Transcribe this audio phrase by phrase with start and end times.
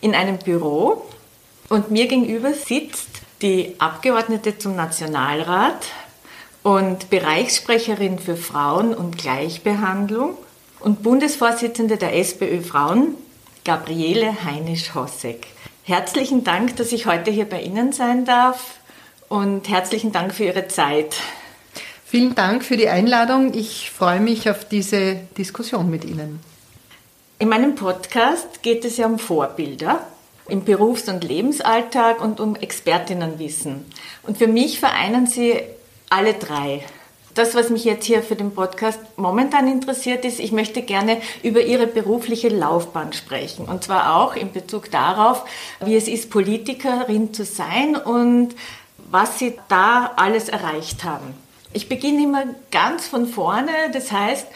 [0.00, 1.04] in einem Büro
[1.68, 3.08] und mir gegenüber sitzt
[3.42, 5.86] die Abgeordnete zum Nationalrat
[6.62, 10.36] und Bereichssprecherin für Frauen und Gleichbehandlung
[10.80, 13.14] und Bundesvorsitzende der SPÖ Frauen,
[13.64, 15.46] Gabriele Heinisch-Hossek.
[15.84, 18.78] Herzlichen Dank, dass ich heute hier bei Ihnen sein darf
[19.28, 21.16] und herzlichen Dank für Ihre Zeit.
[22.04, 23.54] Vielen Dank für die Einladung.
[23.54, 26.40] Ich freue mich auf diese Diskussion mit Ihnen.
[27.40, 30.06] In meinem Podcast geht es ja um Vorbilder
[30.46, 33.86] im Berufs- und Lebensalltag und um Expertinnenwissen.
[34.24, 35.58] Und für mich vereinen sie
[36.10, 36.84] alle drei.
[37.32, 41.62] Das, was mich jetzt hier für den Podcast momentan interessiert, ist, ich möchte gerne über
[41.62, 43.64] Ihre berufliche Laufbahn sprechen.
[43.64, 45.46] Und zwar auch in Bezug darauf,
[45.82, 48.54] wie es ist, Politikerin zu sein und
[49.10, 51.32] was Sie da alles erreicht haben.
[51.72, 53.70] Ich beginne immer ganz von vorne.
[53.94, 54.46] Das heißt,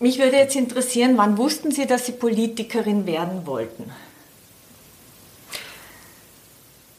[0.00, 3.90] mich würde jetzt interessieren, wann wussten Sie, dass Sie Politikerin werden wollten?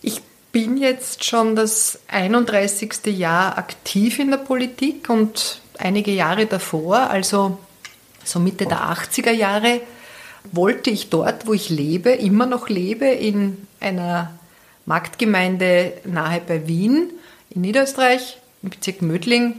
[0.01, 3.05] Ich bin jetzt schon das 31.
[3.17, 7.57] Jahr aktiv in der Politik und einige Jahre davor, also
[8.23, 9.81] so Mitte der 80er Jahre,
[10.51, 14.33] wollte ich dort, wo ich lebe, immer noch lebe, in einer
[14.85, 17.11] Marktgemeinde nahe bei Wien
[17.49, 19.55] in Niederösterreich, im Bezirk Mödling,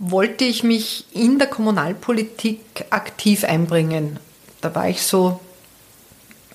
[0.00, 4.18] wollte ich mich in der Kommunalpolitik aktiv einbringen.
[4.62, 5.40] Da war ich so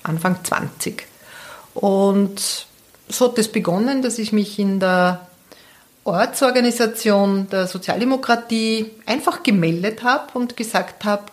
[0.02, 1.06] Anfang 20.
[1.74, 2.66] Und
[3.08, 5.28] so hat es begonnen, dass ich mich in der
[6.02, 11.24] Ortsorganisation der Sozialdemokratie einfach gemeldet habe und gesagt habe,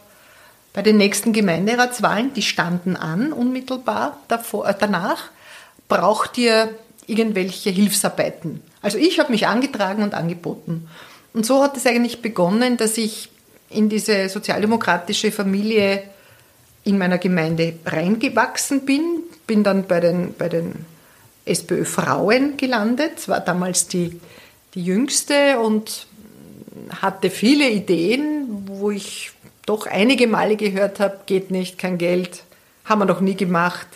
[0.71, 5.31] bei den nächsten Gemeinderatswahlen, die standen an unmittelbar davor, äh, danach,
[5.87, 6.75] braucht ihr
[7.07, 8.61] irgendwelche Hilfsarbeiten.
[8.81, 10.87] Also ich habe mich angetragen und angeboten.
[11.33, 13.29] Und so hat es eigentlich begonnen, dass ich
[13.69, 16.03] in diese sozialdemokratische Familie
[16.83, 20.85] in meiner Gemeinde reingewachsen bin, bin dann bei den, bei den
[21.45, 24.19] SPÖ Frauen gelandet, war damals die,
[24.73, 26.07] die jüngste und
[27.01, 29.31] hatte viele Ideen, wo ich
[29.65, 32.43] doch einige Male gehört habe, geht nicht, kein Geld,
[32.85, 33.87] haben wir noch nie gemacht.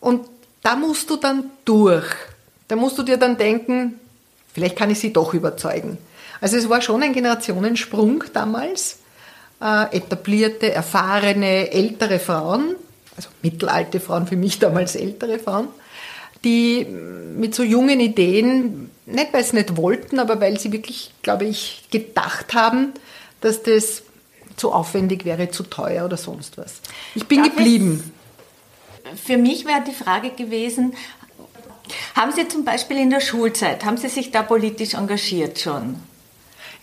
[0.00, 0.26] Und
[0.62, 2.06] da musst du dann durch.
[2.68, 3.98] Da musst du dir dann denken,
[4.52, 5.98] vielleicht kann ich sie doch überzeugen.
[6.40, 8.98] Also es war schon ein Generationensprung damals.
[9.60, 12.76] Äh, etablierte, erfahrene, ältere Frauen,
[13.16, 15.66] also mittelalte Frauen, für mich damals ältere Frauen,
[16.44, 21.46] die mit so jungen Ideen, nicht weil sie nicht wollten, aber weil sie wirklich, glaube
[21.46, 22.92] ich, gedacht haben,
[23.40, 24.04] dass das
[24.54, 26.80] zu aufwendig wäre, zu teuer oder sonst was.
[27.16, 28.12] Ich bin Darf geblieben.
[29.16, 30.94] Für mich wäre die Frage gewesen,
[32.14, 35.96] haben Sie zum Beispiel in der Schulzeit, haben Sie sich da politisch engagiert schon?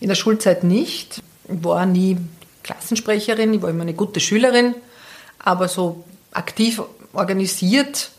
[0.00, 1.22] In der Schulzeit nicht.
[1.48, 2.18] Ich war nie
[2.62, 4.74] Klassensprecherin, ich war immer eine gute Schülerin,
[5.38, 8.10] aber so aktiv organisiert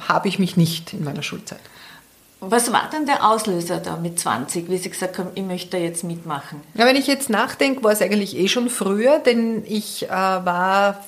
[0.00, 1.60] habe ich mich nicht in meiner Schulzeit.
[2.40, 5.78] Was war denn der Auslöser da mit 20, wie Sie gesagt haben, ich möchte da
[5.78, 6.60] jetzt mitmachen?
[6.74, 11.04] Ja, wenn ich jetzt nachdenke, war es eigentlich eh schon früher, denn ich äh, war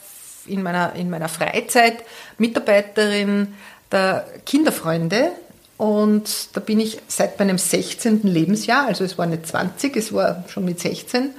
[0.47, 2.05] in meiner, in meiner Freizeit
[2.39, 3.55] Mitarbeiterin
[3.93, 5.31] der Kinderfreunde
[5.77, 8.23] und da bin ich seit meinem 16.
[8.23, 11.31] Lebensjahr, also es war nicht 20, es war schon mit 16,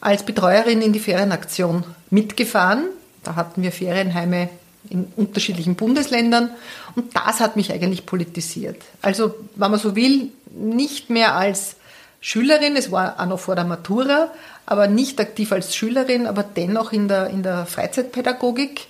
[0.00, 2.84] als Betreuerin in die Ferienaktion mitgefahren.
[3.22, 4.48] Da hatten wir Ferienheime
[4.88, 6.50] in unterschiedlichen Bundesländern
[6.96, 8.82] und das hat mich eigentlich politisiert.
[9.02, 11.76] Also, wenn man so will, nicht mehr als
[12.20, 14.30] Schülerin, es war auch noch vor der Matura,
[14.66, 18.88] aber nicht aktiv als Schülerin, aber dennoch in der, in der Freizeitpädagogik,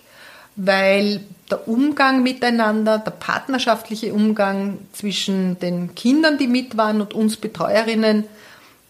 [0.56, 1.20] weil
[1.50, 8.25] der Umgang miteinander, der partnerschaftliche Umgang zwischen den Kindern, die mit waren und uns Betreuerinnen,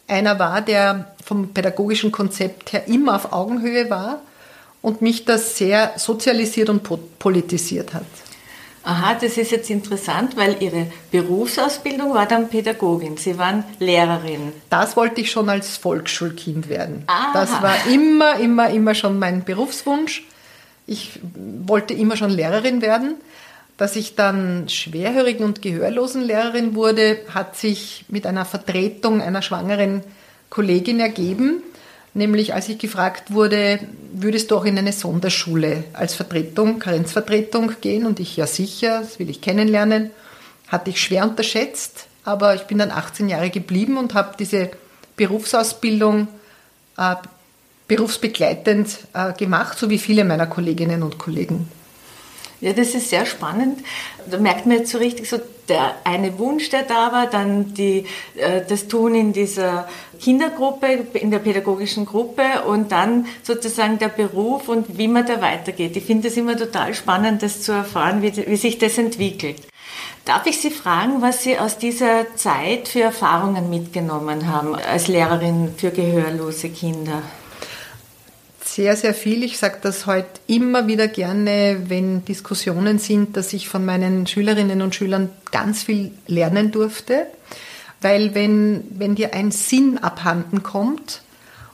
[0.07, 4.21] einer war, der vom pädagogischen Konzept her immer auf Augenhöhe war
[4.83, 8.05] und mich das sehr sozialisiert und politisiert hat.
[8.83, 13.19] Aha, das ist jetzt interessant, weil Ihre Berufsausbildung war dann Pädagogin.
[13.19, 14.53] Sie waren Lehrerin.
[14.71, 17.05] Das wollte ich schon als Volksschulkind werden.
[17.07, 17.33] Aha.
[17.35, 20.27] Das war immer, immer, immer schon mein Berufswunsch.
[20.91, 21.21] Ich
[21.67, 23.15] wollte immer schon Lehrerin werden.
[23.77, 30.03] Dass ich dann schwerhörigen und gehörlosen Lehrerin wurde, hat sich mit einer Vertretung einer schwangeren
[30.51, 31.63] Kollegin ergeben,
[32.13, 33.79] Nämlich als ich gefragt wurde,
[34.13, 38.05] würdest du auch in eine Sonderschule als Vertretung, Karenzvertretung gehen?
[38.05, 40.11] Und ich, ja sicher, das will ich kennenlernen.
[40.67, 44.71] Hatte ich schwer unterschätzt, aber ich bin dann 18 Jahre geblieben und habe diese
[45.17, 46.27] Berufsausbildung
[46.97, 47.15] äh,
[47.91, 51.69] berufsbegleitend äh, gemacht, so wie viele meiner Kolleginnen und Kollegen.
[52.61, 53.81] Ja, das ist sehr spannend.
[54.31, 58.07] Da merkt man jetzt so richtig so der eine Wunsch, der da war, dann die,
[58.37, 59.89] äh, das Tun in dieser
[60.21, 65.97] Kindergruppe, in der pädagogischen Gruppe und dann sozusagen der Beruf und wie man da weitergeht.
[65.97, 69.67] Ich finde es immer total spannend, das zu erfahren, wie, wie sich das entwickelt.
[70.25, 75.75] Darf ich Sie fragen, was Sie aus dieser Zeit für Erfahrungen mitgenommen haben als Lehrerin
[75.77, 77.23] für gehörlose Kinder?
[78.75, 79.43] Sehr, sehr viel.
[79.43, 84.83] Ich sage das heute immer wieder gerne, wenn Diskussionen sind, dass ich von meinen Schülerinnen
[84.83, 87.27] und Schülern ganz viel lernen durfte.
[88.01, 91.23] Weil wenn, wenn dir ein Sinn abhanden kommt,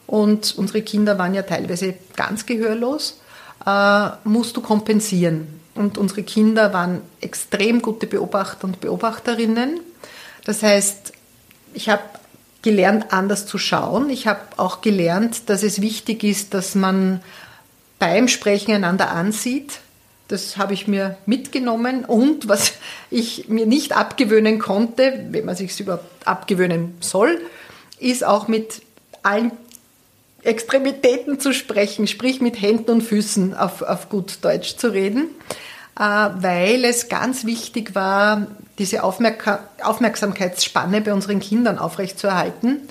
[0.07, 3.21] und unsere Kinder waren ja teilweise ganz gehörlos,
[3.67, 5.49] äh, musst du kompensieren.
[5.75, 9.81] Und unsere Kinder waren extrem gute Beobachter und Beobachterinnen.
[10.45, 11.13] Das heißt,
[11.75, 12.03] ich habe
[12.63, 14.11] gelernt, anders zu schauen.
[14.11, 17.23] Ich habe auch gelernt, dass es wichtig ist, dass man
[17.99, 19.81] beim Sprechen einander ansieht.
[20.29, 22.73] Das habe ich mir mitgenommen und was
[23.11, 27.41] ich mir nicht abgewöhnen konnte, wenn man sich überhaupt abgewöhnen soll,
[28.01, 28.83] ist auch mit
[29.23, 29.53] allen
[30.43, 35.29] Extremitäten zu sprechen, sprich mit Händen und Füßen auf, auf gut Deutsch zu reden,
[35.97, 38.47] weil es ganz wichtig war,
[38.79, 42.83] diese Aufmerksamkeitsspanne bei unseren Kindern aufrechtzuerhalten.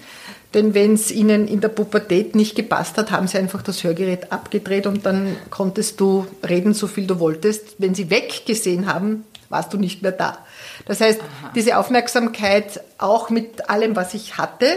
[0.55, 4.31] Denn wenn es ihnen in der Pubertät nicht gepasst hat, haben sie einfach das Hörgerät
[4.31, 7.75] abgedreht und dann konntest du reden, so viel du wolltest.
[7.77, 10.37] Wenn sie weggesehen haben, warst du nicht mehr da.
[10.85, 11.51] Das heißt, Aha.
[11.55, 14.67] diese Aufmerksamkeit auch mit allem, was ich hatte,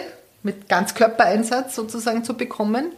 [0.42, 2.92] mit Ganzkörpereinsatz sozusagen zu bekommen.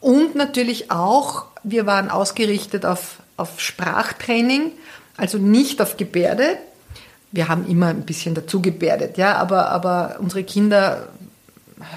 [0.00, 4.72] Und natürlich auch, wir waren ausgerichtet auf, auf Sprachtraining,
[5.16, 6.58] also nicht auf Gebärde,
[7.32, 11.08] wir haben immer ein bisschen dazu gebärdet, ja, aber, aber unsere Kinder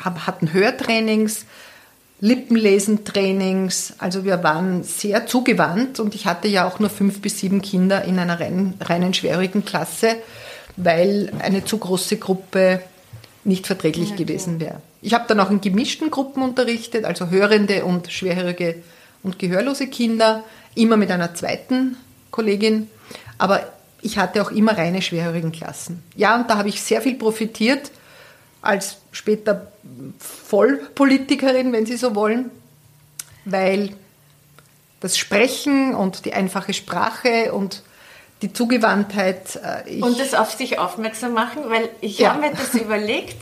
[0.03, 1.45] haben, hatten Hörtrainings,
[2.19, 7.61] Lippenlesentrainings, also wir waren sehr zugewandt und ich hatte ja auch nur fünf bis sieben
[7.61, 10.15] Kinder in einer reinen, reinen schwerhörigen Klasse,
[10.75, 12.81] weil eine zu große Gruppe
[13.43, 14.81] nicht verträglich ja, gewesen wäre.
[15.03, 18.75] Ich habe dann auch in gemischten Gruppen unterrichtet, also hörende und schwerhörige
[19.23, 20.43] und gehörlose Kinder,
[20.75, 21.97] immer mit einer zweiten
[22.31, 22.89] Kollegin.
[23.37, 23.61] Aber
[24.01, 26.03] ich hatte auch immer reine schwerhörigen Klassen.
[26.15, 27.91] Ja, und da habe ich sehr viel profitiert
[28.61, 29.71] als später
[30.19, 32.51] Vollpolitikerin, wenn Sie so wollen,
[33.45, 33.93] weil
[34.99, 37.83] das Sprechen und die einfache Sprache und
[38.41, 39.59] die Zugewandtheit.
[39.87, 42.31] Äh, und das auf sich aufmerksam machen, weil ich ja.
[42.31, 43.35] habe mir das überlegt.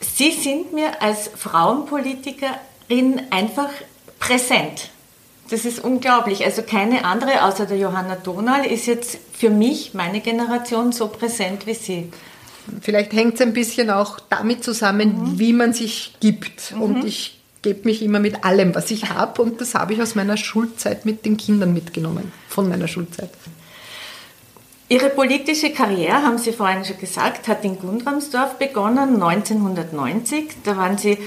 [0.00, 3.70] Sie sind mir als Frauenpolitikerin einfach
[4.18, 4.90] präsent.
[5.50, 6.44] Das ist unglaublich.
[6.44, 11.66] Also keine andere außer der Johanna Donal ist jetzt für mich, meine Generation, so präsent
[11.66, 12.12] wie Sie.
[12.82, 15.38] Vielleicht hängt es ein bisschen auch damit zusammen, mhm.
[15.38, 16.74] wie man sich gibt.
[16.74, 16.82] Mhm.
[16.82, 19.40] Und ich gebe mich immer mit allem, was ich habe.
[19.40, 23.30] Und das habe ich aus meiner Schulzeit mit den Kindern mitgenommen, von meiner Schulzeit.
[24.90, 30.48] Ihre politische Karriere, haben Sie vorhin schon gesagt, hat in Gundramsdorf begonnen, 1990.
[30.64, 31.18] Da waren Sie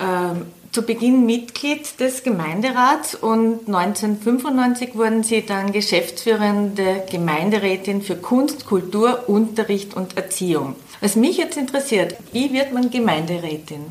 [0.00, 8.66] ähm, zu Beginn Mitglied des Gemeinderats und 1995 wurden Sie dann geschäftsführende Gemeinderätin für Kunst,
[8.66, 10.74] Kultur, Unterricht und Erziehung.
[11.00, 13.84] Was mich jetzt interessiert, wie wird man Gemeinderätin?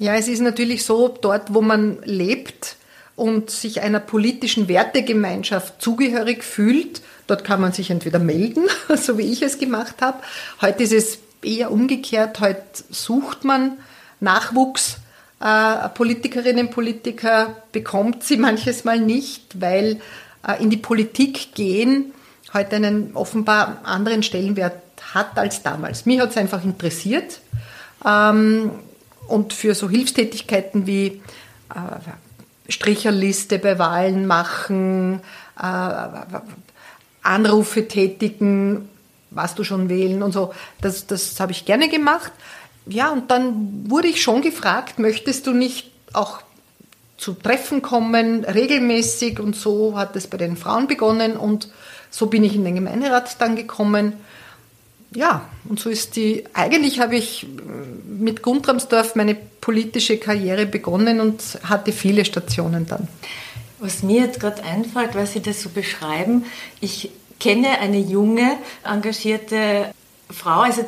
[0.00, 2.74] Ja, es ist natürlich so, dort wo man lebt
[3.14, 8.64] und sich einer politischen Wertegemeinschaft zugehörig fühlt, dort kann man sich entweder melden,
[8.96, 10.18] so wie ich es gemacht habe.
[10.60, 13.76] Heute ist es eher umgekehrt, heute sucht man
[14.18, 14.96] Nachwuchs
[15.40, 20.00] äh, Politikerinnen und Politiker bekommt sie manches Mal nicht, weil
[20.46, 22.12] äh, in die Politik gehen
[22.52, 24.82] heute einen offenbar anderen Stellenwert
[25.14, 26.04] hat als damals.
[26.04, 27.40] Mich hat es einfach interessiert
[28.06, 28.70] ähm,
[29.28, 31.22] und für so Hilfstätigkeiten wie
[31.74, 35.22] äh, Stricherliste bei Wahlen machen,
[37.22, 38.88] Anrufe tätigen,
[39.30, 42.32] was du schon wählen und so, das, das habe ich gerne gemacht
[42.86, 46.40] ja, und dann wurde ich schon gefragt, möchtest du nicht auch
[47.16, 51.68] zu Treffen kommen, regelmäßig und so hat es bei den Frauen begonnen und
[52.10, 54.14] so bin ich in den Gemeinderat dann gekommen.
[55.14, 57.46] Ja, und so ist die, eigentlich habe ich
[58.08, 63.08] mit Guntramsdorf meine politische Karriere begonnen und hatte viele Stationen dann.
[63.80, 66.44] Was mir jetzt gerade einfällt, weil Sie das so beschreiben,
[66.80, 69.92] ich kenne eine junge, engagierte
[70.30, 70.86] Frau, also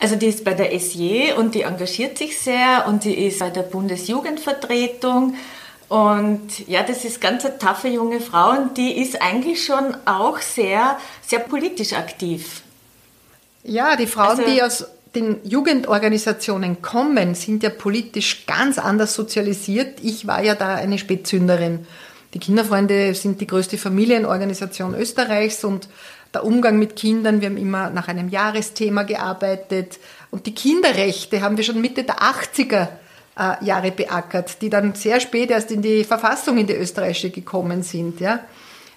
[0.00, 3.50] Also die ist bei der SJ und die engagiert sich sehr und die ist bei
[3.50, 5.34] der Bundesjugendvertretung.
[5.88, 10.38] Und ja, das ist ganz eine taffe junge Frau und die ist eigentlich schon auch
[10.38, 12.62] sehr, sehr politisch aktiv.
[13.62, 19.98] Ja, die Frauen, also, die aus den Jugendorganisationen kommen, sind ja politisch ganz anders sozialisiert.
[20.02, 21.86] Ich war ja da eine Spätzünderin.
[22.32, 25.88] Die Kinderfreunde sind die größte Familienorganisation Österreichs und
[26.32, 29.98] der Umgang mit Kindern, wir haben immer nach einem Jahresthema gearbeitet
[30.30, 32.88] und die Kinderrechte haben wir schon Mitte der 80er
[33.36, 37.82] äh, Jahre beackert, die dann sehr spät erst in die Verfassung in die österreichische gekommen
[37.82, 38.20] sind.
[38.20, 38.40] Ja?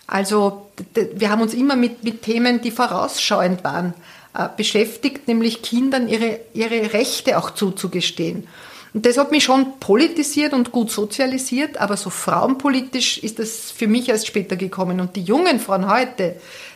[0.06, 0.70] Also
[1.16, 3.94] wir haben uns immer mit, mit Themen, die vorausschauend waren,
[4.36, 8.48] äh, beschäftigt, nämlich Kindern ihre, ihre Rechte auch zuzugestehen.
[8.94, 13.88] Und das hat mich schon politisiert und gut sozialisiert, aber so frauenpolitisch ist das für
[13.88, 15.00] mich erst später gekommen.
[15.00, 16.36] Und die jungen Frauen heute,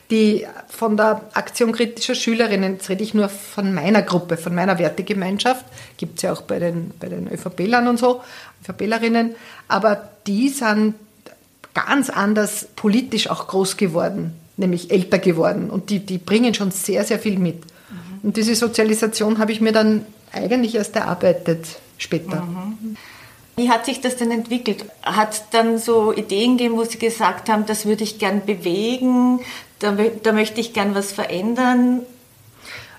[0.09, 4.79] die von der Aktion kritischer Schülerinnen, jetzt rede ich nur von meiner Gruppe, von meiner
[4.79, 5.65] Wertegemeinschaft,
[5.97, 8.21] gibt es ja auch bei den, bei den ÖVP-Lern und so,
[8.63, 9.35] ÖVP-Lerinnen,
[9.67, 10.95] aber die sind
[11.73, 15.69] ganz anders politisch auch groß geworden nämlich älter geworden.
[15.69, 17.63] Und die, die bringen schon sehr, sehr viel mit.
[17.63, 18.19] Mhm.
[18.23, 22.41] Und diese Sozialisation habe ich mir dann eigentlich erst erarbeitet später.
[22.41, 22.97] Mhm.
[23.55, 24.85] Wie hat sich das denn entwickelt?
[25.01, 29.39] Hat es dann so Ideen gegeben, wo Sie gesagt haben, das würde ich gern bewegen,
[29.79, 32.01] da, da möchte ich gern was verändern?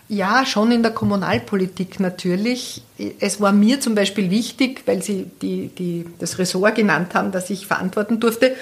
[0.08, 2.82] Ja, schon in der Kommunalpolitik natürlich.
[3.20, 7.50] Es war mir zum Beispiel wichtig, weil Sie die, die, das Ressort genannt haben, das
[7.50, 8.56] ich verantworten durfte,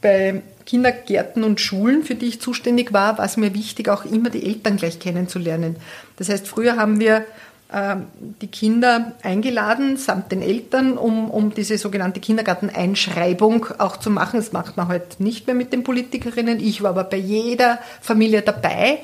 [0.00, 4.30] bei Kindergärten und Schulen, für die ich zuständig war, war es mir wichtig, auch immer
[4.30, 5.76] die Eltern gleich kennenzulernen.
[6.16, 7.24] Das heißt, früher haben wir
[7.72, 14.36] die Kinder eingeladen, samt den Eltern, um, um diese sogenannte Kindergarteneinschreibung auch zu machen.
[14.36, 16.60] Das macht man heute nicht mehr mit den Politikerinnen.
[16.60, 19.00] Ich war aber bei jeder Familie dabei.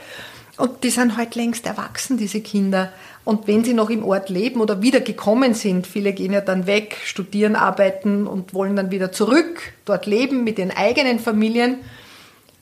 [0.58, 2.92] Und die sind heute längst erwachsen, diese Kinder.
[3.24, 6.66] Und wenn sie noch im Ort leben oder wieder gekommen sind, viele gehen ja dann
[6.66, 11.78] weg, studieren, arbeiten und wollen dann wieder zurück, dort leben mit ihren eigenen Familien,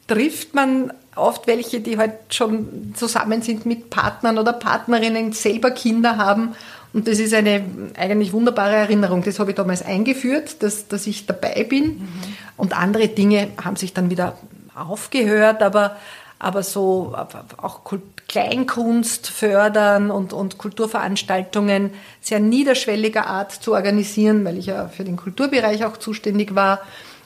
[0.07, 6.17] trifft man oft welche, die halt schon zusammen sind mit Partnern oder Partnerinnen, selber Kinder
[6.17, 6.55] haben.
[6.93, 7.65] Und das ist eine
[7.97, 9.23] eigentlich wunderbare Erinnerung.
[9.23, 11.85] Das habe ich damals eingeführt, dass, dass ich dabei bin.
[11.85, 12.09] Mhm.
[12.57, 14.37] Und andere Dinge haben sich dann wieder
[14.75, 15.97] aufgehört, aber
[16.43, 17.15] aber so
[17.59, 17.81] auch
[18.27, 21.91] Kleinkunst fördern und, und Kulturveranstaltungen
[22.23, 26.81] sehr niederschwelliger Art zu organisieren, weil ich ja für den Kulturbereich auch zuständig war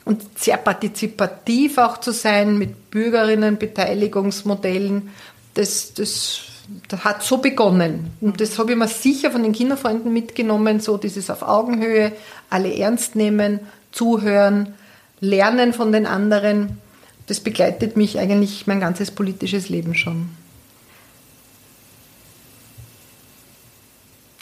[0.04, 5.10] und sehr partizipativ auch zu sein mit Bürgerinnenbeteiligungsmodellen.
[5.54, 6.40] Das, das,
[6.88, 8.10] das hat so begonnen.
[8.20, 12.12] Und das habe ich mir sicher von den Kinderfreunden mitgenommen, so dieses auf Augenhöhe,
[12.50, 13.60] alle ernst nehmen,
[13.92, 14.74] zuhören,
[15.20, 16.78] lernen von den anderen
[17.26, 20.30] das begleitet mich eigentlich mein ganzes politisches Leben schon.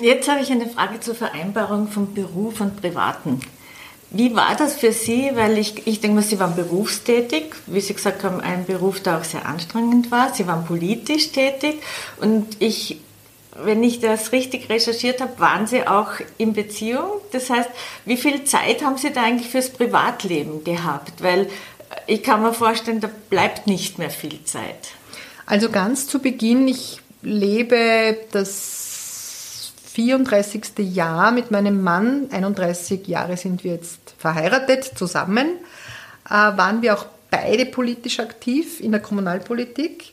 [0.00, 3.40] Jetzt habe ich eine Frage zur Vereinbarung von Beruf und Privaten.
[4.14, 5.30] Wie war das für Sie?
[5.34, 9.18] Weil ich, ich denke mal, Sie waren berufstätig, wie Sie gesagt haben, ein Beruf, der
[9.18, 10.34] auch sehr anstrengend war.
[10.34, 11.80] Sie waren politisch tätig
[12.20, 13.00] und ich,
[13.56, 17.08] wenn ich das richtig recherchiert habe, waren Sie auch in Beziehung.
[17.32, 17.70] Das heißt,
[18.04, 21.22] wie viel Zeit haben Sie da eigentlich fürs Privatleben gehabt?
[21.22, 21.48] Weil
[22.06, 24.90] ich kann mir vorstellen, da bleibt nicht mehr viel Zeit.
[25.46, 28.81] Also ganz zu Beginn, ich lebe das
[29.92, 30.78] 34.
[30.78, 35.48] Jahr mit meinem Mann, 31 Jahre sind wir jetzt verheiratet zusammen,
[36.26, 40.12] äh, waren wir auch beide politisch aktiv in der Kommunalpolitik.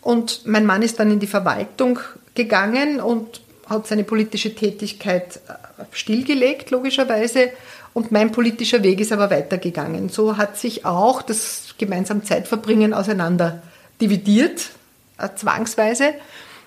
[0.00, 1.98] Und mein Mann ist dann in die Verwaltung
[2.34, 7.50] gegangen und hat seine politische Tätigkeit äh, stillgelegt, logischerweise,
[7.96, 10.10] und mein politischer Weg ist aber weitergegangen.
[10.10, 13.62] So hat sich auch das gemeinsam Zeitverbringen auseinander
[14.02, 14.68] dividiert,
[15.16, 16.12] äh, zwangsweise.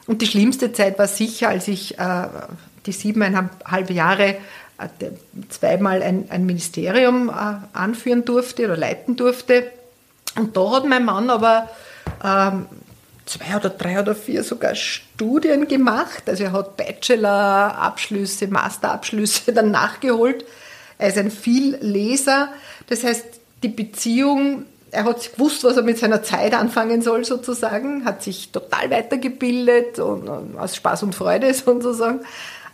[0.10, 2.28] Und die schlimmste Zeit war sicher, als ich äh,
[2.86, 4.38] die siebeneinhalb Jahre
[4.80, 5.12] äh,
[5.50, 9.72] zweimal ein, ein Ministerium äh, anführen durfte oder leiten durfte.
[10.36, 11.70] Und da hat mein Mann aber
[12.24, 12.66] ähm,
[13.28, 16.24] zwei oder drei oder vier sogar Studien gemacht.
[16.26, 20.44] Also er hat Bachelor-Abschlüsse, Master-Abschlüsse dann nachgeholt
[21.00, 22.50] er ist ein Vielleser.
[22.88, 23.26] Das heißt,
[23.64, 28.52] die Beziehung, er hat gewusst, was er mit seiner Zeit anfangen soll, sozusagen, hat sich
[28.52, 32.22] total weitergebildet und, und aus Spaß und Freude sozusagen.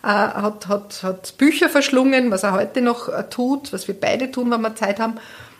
[0.04, 4.32] Äh, hat, hat, hat Bücher verschlungen, was er heute noch äh, tut, was wir beide
[4.32, 5.16] tun, wenn wir Zeit haben.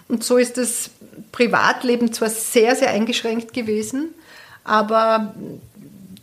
[0.08, 0.92] Und so ist das
[1.32, 4.14] Privatleben zwar sehr, sehr eingeschränkt gewesen,
[4.64, 5.34] aber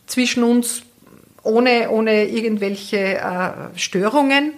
[0.06, 0.82] zwischen uns
[1.42, 4.54] ohne, ohne irgendwelche äh, Störungen.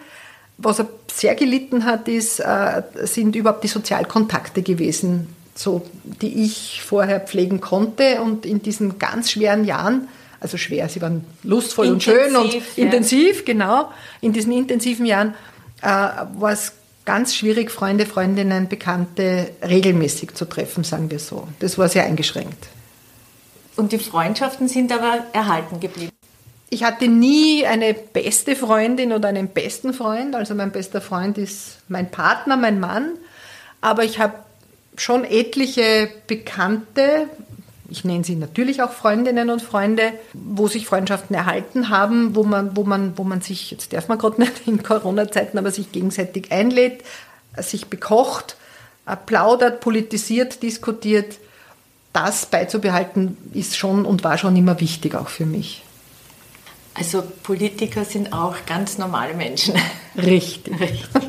[0.59, 5.83] Was er sehr gelitten hat, ist, äh, sind überhaupt die Sozialkontakte gewesen, so,
[6.21, 8.21] die ich vorher pflegen konnte.
[8.21, 10.09] Und in diesen ganz schweren Jahren,
[10.41, 12.85] also schwer, sie waren lustvoll intensiv, und schön und ja.
[12.85, 13.91] intensiv, genau.
[14.21, 15.35] In diesen intensiven Jahren
[15.83, 16.73] äh, war es
[17.05, 21.49] ganz schwierig, Freunde, Freundinnen, Bekannte regelmäßig zu treffen, sagen wir so.
[21.61, 22.69] Das war sehr eingeschränkt.
[23.77, 26.13] Und die Freundschaften sind aber erhalten geblieben.
[26.71, 30.35] Ich hatte nie eine beste Freundin oder einen besten Freund.
[30.35, 33.11] Also mein bester Freund ist mein Partner, mein Mann.
[33.81, 34.35] Aber ich habe
[34.97, 37.29] schon etliche Bekannte,
[37.91, 42.77] ich nenne sie natürlich auch Freundinnen und Freunde, wo sich Freundschaften erhalten haben, wo man,
[42.77, 46.51] wo man, wo man sich, jetzt darf man gerade nicht in Corona-Zeiten, aber sich gegenseitig
[46.51, 47.05] einlädt,
[47.59, 48.57] sich bekocht,
[49.27, 51.39] plaudert, politisiert, diskutiert.
[52.13, 55.83] Das beizubehalten ist schon und war schon immer wichtig auch für mich.
[56.95, 59.75] Also Politiker sind auch ganz normale Menschen.
[60.17, 60.81] Richtig.
[60.81, 61.23] Richtig.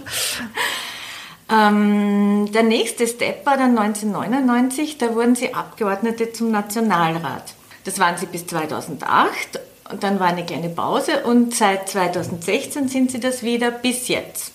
[1.49, 7.53] Ähm, der nächste Step war dann 1999, da wurden Sie Abgeordnete zum Nationalrat.
[7.83, 9.59] Das waren Sie bis 2008
[9.91, 14.53] und dann war eine kleine Pause und seit 2016 sind Sie das wieder bis jetzt.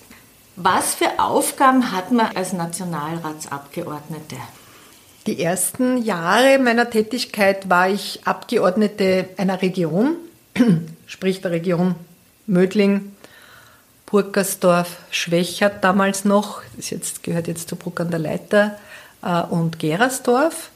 [0.57, 4.35] Was für Aufgaben hat man als Nationalratsabgeordnete?
[5.27, 10.17] Die ersten Jahre meiner Tätigkeit war ich Abgeordnete einer Region,
[11.05, 11.95] sprich der Region
[12.47, 13.13] Mödling,
[14.11, 18.77] Burgersdorf, Schwächert damals noch, das jetzt, gehört jetzt zu Bruck an der Leiter,
[19.23, 20.69] äh, und Gerersdorf.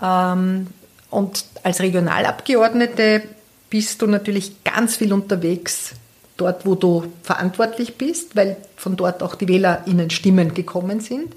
[0.00, 0.68] Ähm,
[1.10, 3.22] und als Regionalabgeordnete
[3.68, 5.92] bist du natürlich ganz viel unterwegs,
[6.36, 11.34] dort wo du verantwortlich bist, weil von dort auch die WählerInnen Stimmen gekommen sind.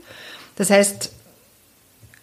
[0.56, 1.12] Das heißt,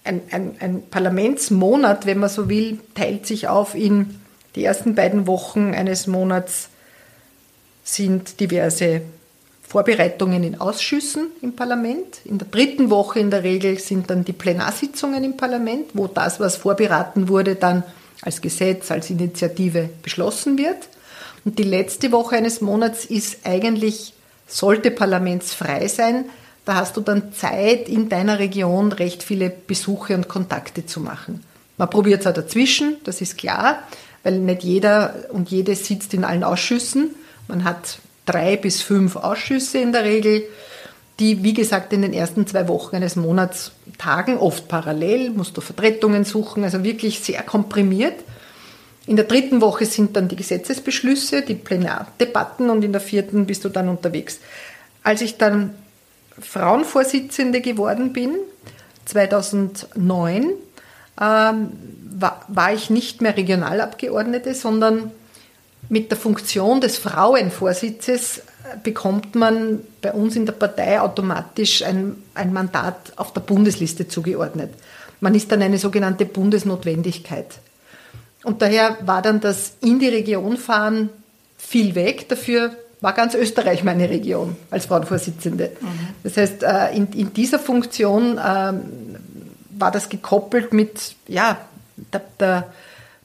[0.04, 4.20] ein, ein, ein Parlamentsmonat, wenn man so will, teilt sich auf in
[4.54, 6.69] die ersten beiden Wochen eines Monats
[7.84, 9.02] sind diverse
[9.62, 12.20] Vorbereitungen in Ausschüssen im Parlament.
[12.24, 16.40] In der dritten Woche in der Regel sind dann die Plenarsitzungen im Parlament, wo das,
[16.40, 17.84] was vorberaten wurde, dann
[18.22, 20.88] als Gesetz, als Initiative beschlossen wird.
[21.44, 24.12] Und die letzte Woche eines Monats ist eigentlich,
[24.46, 26.24] sollte parlamentsfrei sein.
[26.64, 31.44] Da hast du dann Zeit, in deiner Region recht viele Besuche und Kontakte zu machen.
[31.78, 33.84] Man probiert es auch dazwischen, das ist klar
[34.22, 37.14] weil nicht jeder und jede sitzt in allen Ausschüssen.
[37.50, 40.44] Man hat drei bis fünf Ausschüsse in der Regel,
[41.18, 45.60] die, wie gesagt, in den ersten zwei Wochen eines Monats tagen, oft parallel, musst du
[45.60, 48.14] Vertretungen suchen, also wirklich sehr komprimiert.
[49.06, 53.64] In der dritten Woche sind dann die Gesetzesbeschlüsse, die Plenardebatten und in der vierten bist
[53.64, 54.38] du dann unterwegs.
[55.02, 55.74] Als ich dann
[56.38, 58.36] Frauenvorsitzende geworden bin,
[59.06, 60.52] 2009,
[61.20, 61.68] ähm,
[62.12, 65.10] war, war ich nicht mehr Regionalabgeordnete, sondern
[65.90, 68.42] mit der Funktion des Frauenvorsitzes äh,
[68.82, 74.70] bekommt man bei uns in der Partei automatisch ein, ein Mandat auf der Bundesliste zugeordnet.
[75.20, 77.58] Man ist dann eine sogenannte Bundesnotwendigkeit.
[78.44, 81.10] Und daher war dann das in die Region fahren
[81.58, 82.28] viel weg.
[82.28, 85.72] Dafür war ganz Österreich meine Region als Frauenvorsitzende.
[85.80, 85.88] Mhm.
[86.22, 88.80] Das heißt, äh, in, in dieser Funktion ähm,
[89.76, 91.58] war das gekoppelt mit ja,
[92.12, 92.72] der, der, der,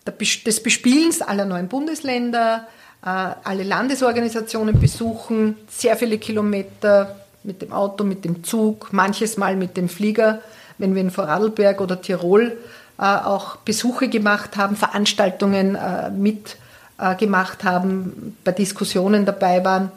[0.05, 2.67] des Bespielens aller neuen Bundesländer,
[3.03, 9.55] äh, alle Landesorganisationen besuchen, sehr viele Kilometer mit dem Auto, mit dem Zug, manches Mal
[9.55, 10.41] mit dem Flieger,
[10.77, 12.57] wenn wir in Vorarlberg oder Tirol
[12.97, 19.91] äh, auch Besuche gemacht haben, Veranstaltungen äh, mitgemacht haben, bei Diskussionen dabei waren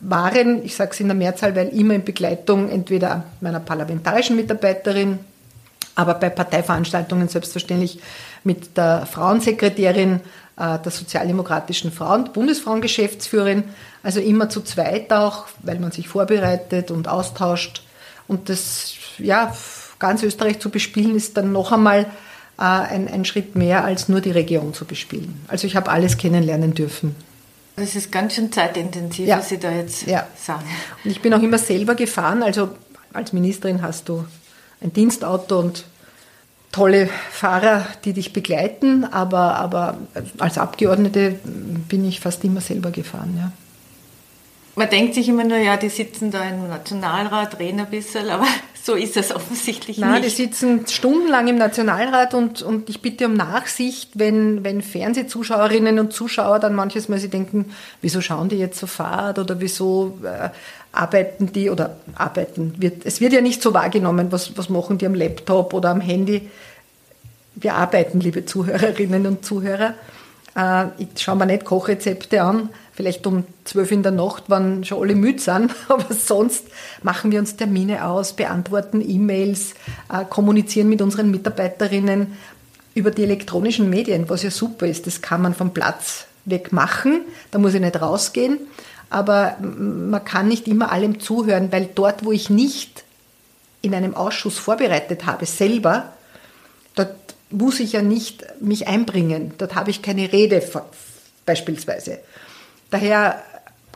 [0.00, 5.18] waren, ich sage es in der Mehrzahl, weil immer in Begleitung entweder meiner parlamentarischen Mitarbeiterin
[5.96, 8.00] aber bei Parteiveranstaltungen selbstverständlich
[8.44, 10.20] mit der Frauensekretärin
[10.56, 13.64] äh, der sozialdemokratischen Frauen, Bundesfrauengeschäftsführerin,
[14.02, 17.82] also immer zu zweit auch, weil man sich vorbereitet und austauscht.
[18.28, 19.54] Und das, ja,
[19.98, 22.06] ganz Österreich zu bespielen, ist dann noch einmal
[22.58, 25.44] äh, ein, ein Schritt mehr als nur die Region zu bespielen.
[25.48, 27.16] Also ich habe alles kennenlernen dürfen.
[27.76, 29.38] Das ist ganz schön zeitintensiv, ja.
[29.38, 30.26] was Sie da jetzt ja.
[30.36, 30.64] sagen.
[31.02, 32.42] Und ich bin auch immer selber gefahren.
[32.42, 32.70] Also
[33.12, 34.24] als Ministerin hast du
[34.80, 35.84] ein Dienstauto und
[36.74, 39.96] tolle Fahrer, die dich begleiten, aber, aber
[40.38, 41.38] als Abgeordnete
[41.88, 43.36] bin ich fast immer selber gefahren.
[43.38, 43.52] Ja.
[44.74, 48.46] Man denkt sich immer nur, ja, die sitzen da im Nationalrat, reden ein bisschen, aber
[48.82, 50.24] so ist es offensichtlich Nein, nicht.
[50.36, 56.12] die sitzen stundenlang im Nationalrat und, und ich bitte um Nachsicht, wenn, wenn Fernsehzuschauerinnen und
[56.12, 60.50] Zuschauer dann manches Mal sie denken, wieso schauen die jetzt so fad oder wieso äh,
[60.96, 63.04] arbeiten die oder arbeiten wird.
[63.04, 66.48] Es wird ja nicht so wahrgenommen, was, was machen die am Laptop oder am Handy.
[67.54, 69.94] Wir arbeiten, liebe Zuhörerinnen und Zuhörer.
[70.56, 75.00] Äh, ich schaue mir nicht Kochrezepte an, vielleicht um zwölf in der Nacht, wann schon
[75.00, 76.66] alle müde sind, aber sonst
[77.02, 79.74] machen wir uns Termine aus, beantworten E-Mails,
[80.12, 82.36] äh, kommunizieren mit unseren Mitarbeiterinnen.
[82.94, 85.08] über die elektronischen Medien, was ja super ist.
[85.08, 87.22] Das kann man vom Platz weg machen.
[87.50, 88.58] Da muss ich nicht rausgehen.
[89.14, 93.04] Aber man kann nicht immer allem zuhören, weil dort, wo ich nicht
[93.80, 96.14] in einem Ausschuss vorbereitet habe, selber,
[96.96, 97.14] dort
[97.48, 99.52] muss ich ja nicht mich einbringen.
[99.56, 100.60] Dort habe ich keine Rede
[101.46, 102.18] beispielsweise.
[102.90, 103.40] Daher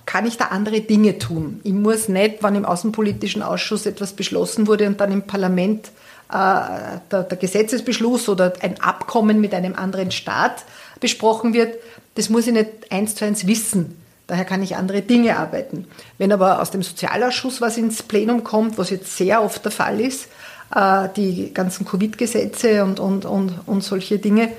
[0.07, 1.62] kann ich da andere Dinge tun.
[1.64, 5.88] Ich muss nicht, wenn im Außenpolitischen Ausschuss etwas beschlossen wurde und dann im Parlament
[6.31, 10.64] äh, der, der Gesetzesbeschluss oder ein Abkommen mit einem anderen Staat
[11.00, 11.74] besprochen wird,
[12.14, 13.96] das muss ich nicht eins zu eins wissen.
[14.28, 15.86] Daher kann ich andere Dinge arbeiten.
[16.18, 20.00] Wenn aber aus dem Sozialausschuss was ins Plenum kommt, was jetzt sehr oft der Fall
[20.00, 20.28] ist,
[20.74, 24.50] äh, die ganzen Covid-Gesetze und, und, und, und solche Dinge,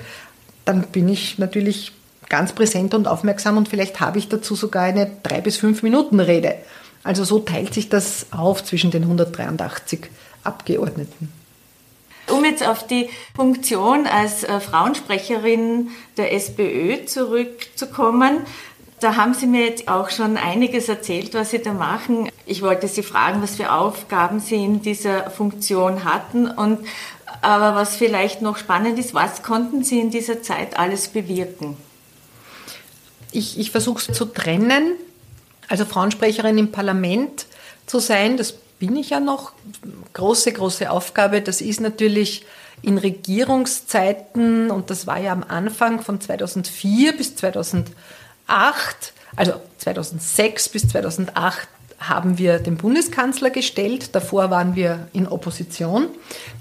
[0.64, 1.92] dann bin ich natürlich
[2.28, 6.18] ganz präsent und aufmerksam und vielleicht habe ich dazu sogar eine drei bis fünf Minuten
[6.18, 6.56] Rede.
[7.04, 10.10] Also so teilt sich das auf zwischen den 183
[10.42, 11.32] Abgeordneten.
[12.28, 18.40] Um jetzt auf die Funktion als äh, Frauensprecherin der SPÖ zurückzukommen,
[19.00, 22.30] da haben Sie mir jetzt auch schon einiges erzählt, was Sie da machen.
[22.46, 26.78] Ich wollte Sie fragen, was für Aufgaben Sie in dieser Funktion hatten und
[27.42, 31.76] aber was vielleicht noch spannend ist, was konnten Sie in dieser Zeit alles bewirken?
[33.32, 34.92] Ich, ich versuche es zu trennen.
[35.68, 37.46] Also Frauensprecherin im Parlament
[37.86, 39.52] zu sein, das bin ich ja noch.
[40.12, 41.40] Große, große Aufgabe.
[41.40, 42.44] Das ist natürlich
[42.82, 47.36] in Regierungszeiten, und das war ja am Anfang von 2004 bis
[48.50, 51.68] 2008, also 2006 bis 2008
[52.00, 54.14] haben wir den Bundeskanzler gestellt.
[54.14, 56.08] Davor waren wir in Opposition.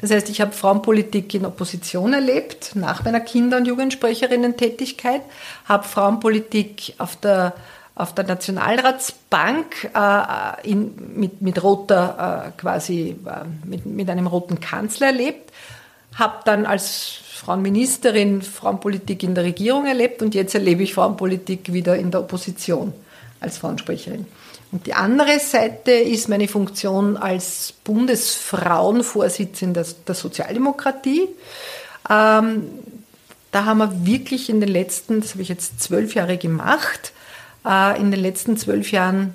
[0.02, 5.21] Das heißt, ich habe Frauenpolitik in Opposition erlebt, nach meiner Kinder- und Jugendsprecherinnen-Tätigkeit,
[5.65, 7.54] habe Frauenpolitik auf der,
[7.95, 14.60] auf der Nationalratsbank äh, in, mit, mit roter, äh, quasi äh, mit, mit einem roten
[14.60, 15.54] Kanzler erlebt,
[16.15, 21.95] habe dann als Frauenministerin Frauenpolitik in der Regierung erlebt und jetzt erlebe ich Frauenpolitik wieder
[21.95, 22.91] in der Opposition
[23.39, 24.25] als Frauensprecherin.
[24.73, 31.30] Und die andere Seite ist meine Funktion als Bundesfrauenvorsitzende der Sozialdemokratie.
[32.10, 32.67] Ähm,
[33.52, 37.13] da haben wir wirklich in den letzten, das habe ich jetzt zwölf Jahre gemacht,
[37.65, 39.34] äh, in den letzten zwölf Jahren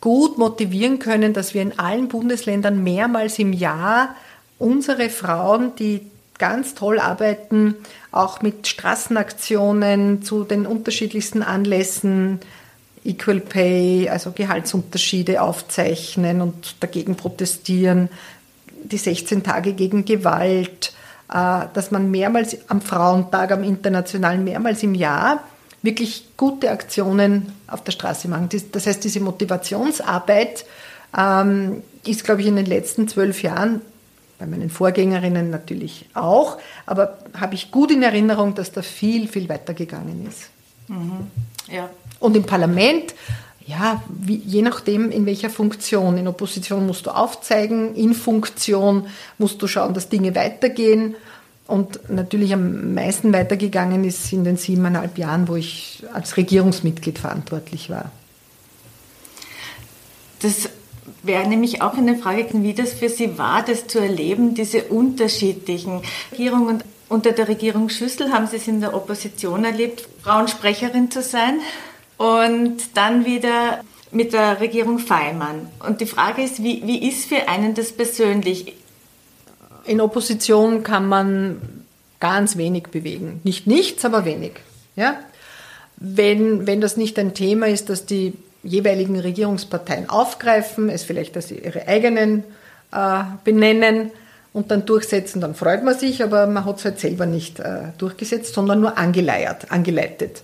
[0.00, 4.16] gut motivieren können, dass wir in allen Bundesländern mehrmals im Jahr
[4.58, 7.76] unsere Frauen, die ganz toll arbeiten,
[8.10, 12.40] auch mit Straßenaktionen zu den unterschiedlichsten Anlässen,
[13.04, 18.08] Equal Pay, also Gehaltsunterschiede aufzeichnen und dagegen protestieren,
[18.84, 20.92] die 16 Tage gegen Gewalt,
[21.32, 25.42] äh, dass man mehrmals am Frauentag, am internationalen, mehrmals im Jahr
[25.82, 28.48] wirklich gute Aktionen auf der Straße machen.
[28.70, 30.64] Das heißt, diese Motivationsarbeit
[31.16, 33.80] ähm, ist, glaube ich, in den letzten zwölf Jahren,
[34.42, 39.48] bei meinen Vorgängerinnen natürlich auch, aber habe ich gut in Erinnerung, dass da viel, viel
[39.48, 40.50] weitergegangen ist.
[40.88, 41.28] Mhm.
[41.70, 43.14] Ja, und im Parlament,
[43.64, 46.18] ja, wie, je nachdem, in welcher Funktion.
[46.18, 49.06] In Opposition musst du aufzeigen, in Funktion
[49.38, 51.14] musst du schauen, dass Dinge weitergehen.
[51.68, 57.90] Und natürlich am meisten weitergegangen ist in den siebeneinhalb Jahren, wo ich als Regierungsmitglied verantwortlich
[57.90, 58.10] war.
[60.40, 60.68] Das
[61.22, 66.02] wäre nämlich auch eine Frage, wie das für Sie war, das zu erleben, diese unterschiedlichen
[66.30, 66.82] Regierungen.
[67.08, 71.60] Unter der Regierung Schüssel haben Sie es in der Opposition erlebt, Frauensprecherin zu sein
[72.16, 75.68] und dann wieder mit der Regierung Feimann.
[75.86, 78.74] Und die Frage ist, wie, wie ist für einen das persönlich?
[79.84, 81.60] In Opposition kann man
[82.20, 83.40] ganz wenig bewegen.
[83.42, 84.52] Nicht nichts, aber wenig.
[84.96, 85.18] Ja?
[85.96, 91.50] Wenn, wenn das nicht ein Thema ist, das die jeweiligen Regierungsparteien aufgreifen, es vielleicht als
[91.50, 92.44] ihre eigenen
[92.92, 94.10] äh, benennen
[94.52, 97.88] und dann durchsetzen, dann freut man sich, aber man hat es halt selber nicht äh,
[97.98, 100.42] durchgesetzt, sondern nur angeleiert, angeleitet.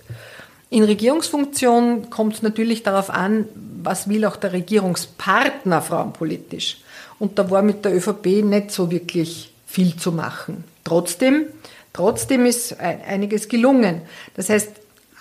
[0.71, 3.45] In Regierungsfunktion kommt es natürlich darauf an,
[3.81, 6.81] was will auch der Regierungspartner frauenpolitisch.
[7.17, 10.63] Und da war mit der ÖVP nicht so wirklich viel zu machen.
[10.83, 11.45] Trotzdem,
[11.93, 14.01] trotzdem ist einiges gelungen.
[14.35, 14.69] Das heißt,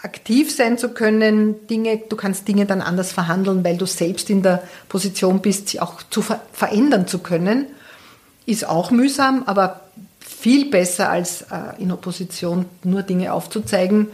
[0.02, 4.42] aktiv sein zu können, Dinge, du kannst Dinge dann anders verhandeln, weil du selbst in
[4.42, 7.66] der Position bist, sie auch zu ver verändern zu können,
[8.46, 9.80] ist auch mühsam, aber
[10.20, 14.08] viel besser als äh, in Opposition nur Dinge aufzuzeigen.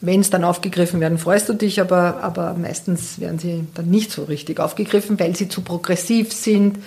[0.00, 4.12] Wenn es dann aufgegriffen werden, freust du dich, aber, aber meistens werden sie dann nicht
[4.12, 6.78] so richtig aufgegriffen, weil sie zu progressiv sind,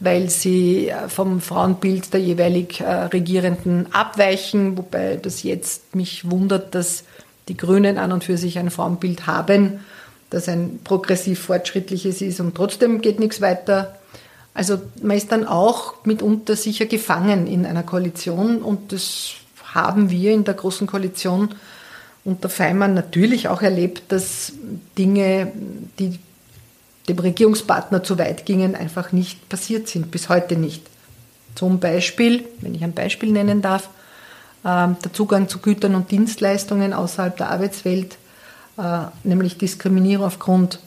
[0.00, 6.74] weil sie äh, vom Frauenbild der jeweilig äh, Regierenden abweichen, wobei das jetzt mich wundert,
[6.74, 7.04] dass
[7.50, 9.80] die Grünen an und für sich ein Frauenbild haben,
[10.30, 13.98] das ein progressiv fortschrittliches ist und trotzdem geht nichts weiter.
[14.54, 19.32] Also man ist dann auch mitunter sicher gefangen in einer Koalition und das
[19.64, 21.50] haben wir in der Großen Koalition
[22.24, 24.52] unter Feimann natürlich auch erlebt, dass
[24.96, 25.52] Dinge,
[25.98, 26.20] die
[27.08, 30.82] dem Regierungspartner zu weit gingen, einfach nicht passiert sind, bis heute nicht.
[31.56, 33.88] Zum Beispiel, wenn ich ein Beispiel nennen darf,
[34.62, 38.18] der Zugang zu Gütern und Dienstleistungen außerhalb der Arbeitswelt,
[38.76, 40.80] äh, nämlich Diskriminierung aufgrund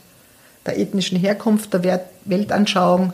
[0.66, 3.14] der ethnischen Herkunft, der Weltanschauung,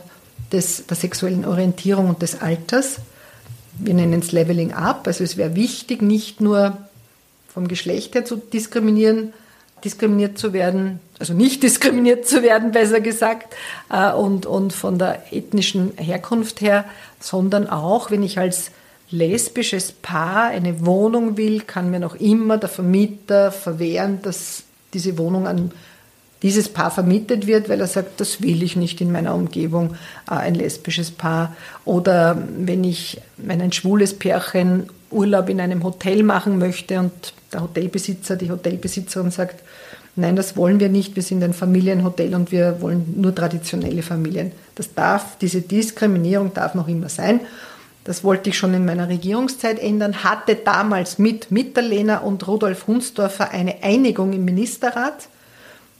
[0.52, 2.96] des, der sexuellen Orientierung und des Alters.
[3.78, 5.06] Wir nennen es Leveling Up.
[5.06, 6.76] Also es wäre wichtig, nicht nur
[7.52, 9.32] vom Geschlecht her zu diskriminieren,
[9.84, 13.54] diskriminiert zu werden, also nicht diskriminiert zu werden, besser gesagt,
[13.90, 16.84] äh, und, und von der ethnischen Herkunft her,
[17.18, 18.70] sondern auch, wenn ich als
[19.10, 25.46] lesbisches Paar eine Wohnung will, kann mir noch immer der Vermieter verwehren, dass diese Wohnung
[25.46, 25.72] an
[26.42, 29.94] dieses Paar vermietet wird, weil er sagt, das will ich nicht in meiner Umgebung,
[30.30, 31.54] äh, ein lesbisches Paar.
[31.84, 37.12] Oder wenn ich ein schwules Pärchen Urlaub in einem Hotel machen möchte und
[37.52, 39.62] der Hotelbesitzer, die Hotelbesitzerin sagt,
[40.16, 44.52] nein, das wollen wir nicht, wir sind ein Familienhotel und wir wollen nur traditionelle Familien.
[44.76, 47.40] Das darf, diese Diskriminierung darf noch immer sein.
[48.10, 53.52] Das wollte ich schon in meiner Regierungszeit ändern, hatte damals mit Mitterlehner und Rudolf Hunsdorfer
[53.52, 55.28] eine Einigung im Ministerrat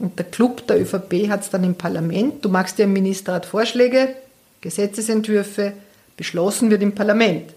[0.00, 2.44] und der Club der ÖVP hat es dann im Parlament.
[2.44, 4.16] Du machst dir im Ministerrat Vorschläge,
[4.60, 5.72] Gesetzesentwürfe,
[6.16, 7.52] beschlossen wird im Parlament.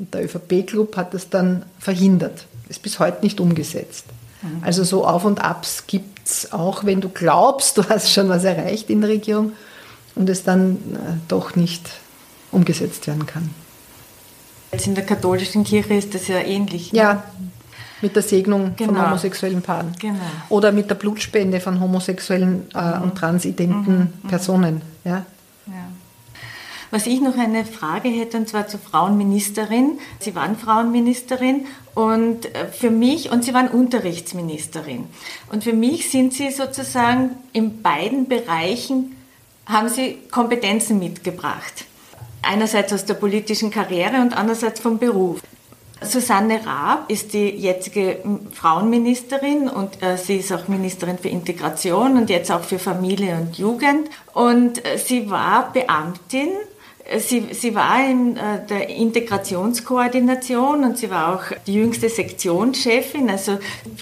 [0.00, 2.46] Und der ÖVP-Club hat das dann verhindert.
[2.68, 4.06] Ist bis heute nicht umgesetzt.
[4.42, 4.64] Mhm.
[4.64, 8.42] Also so Auf und Abs gibt es auch, wenn du glaubst, du hast schon was
[8.42, 9.52] erreicht in der Regierung
[10.16, 11.88] und es dann äh, doch nicht
[12.50, 13.50] umgesetzt werden kann.
[14.74, 16.92] Jetzt in der katholischen Kirche ist das ja ähnlich.
[16.92, 16.98] Ne?
[16.98, 17.22] Ja,
[18.02, 18.94] mit der Segnung genau.
[18.94, 19.92] von homosexuellen Paaren.
[20.00, 20.18] Genau.
[20.48, 23.02] Oder mit der Blutspende von homosexuellen äh, mhm.
[23.02, 24.12] und transidenten mhm.
[24.24, 24.28] mhm.
[24.28, 24.82] Personen.
[25.04, 25.24] Ja?
[25.68, 25.86] ja.
[26.90, 30.00] Was ich noch eine Frage hätte, und zwar zur Frauenministerin.
[30.18, 35.06] Sie waren Frauenministerin und äh, für mich, und Sie waren Unterrichtsministerin.
[35.52, 39.14] Und für mich sind Sie sozusagen in beiden Bereichen,
[39.66, 41.84] haben Sie Kompetenzen mitgebracht.
[42.48, 45.40] Einerseits aus der politischen Karriere und andererseits vom Beruf.
[46.02, 48.18] Susanne Raab ist die jetzige
[48.52, 53.56] Frauenministerin und äh, sie ist auch Ministerin für Integration und jetzt auch für Familie und
[53.56, 54.10] Jugend.
[54.32, 56.50] Und äh, sie war Beamtin
[57.18, 63.28] Sie, sie war in äh, der Integrationskoordination und sie war auch die jüngste Sektionschefin.
[63.28, 63.58] Also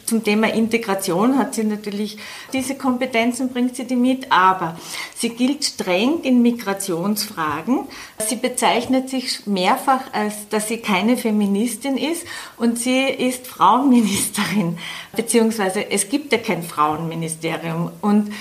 [0.06, 2.16] zum Thema Integration hat sie natürlich
[2.52, 4.78] diese Kompetenzen, bringt sie die mit, aber
[5.16, 7.80] sie gilt streng in Migrationsfragen.
[8.24, 12.24] Sie bezeichnet sich mehrfach als, dass sie keine Feministin ist
[12.56, 14.78] und sie ist Frauenministerin,
[15.16, 17.90] beziehungsweise es gibt ja kein Frauenministerium.
[18.00, 18.32] Und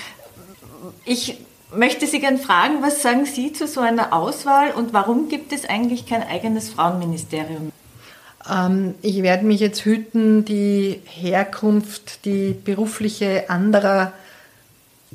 [1.04, 1.38] ich
[1.76, 5.64] möchte Sie gerne fragen, was sagen Sie zu so einer Auswahl und warum gibt es
[5.64, 7.72] eigentlich kein eigenes Frauenministerium?
[8.50, 14.12] Ähm, ich werde mich jetzt hüten, die Herkunft, die berufliche anderer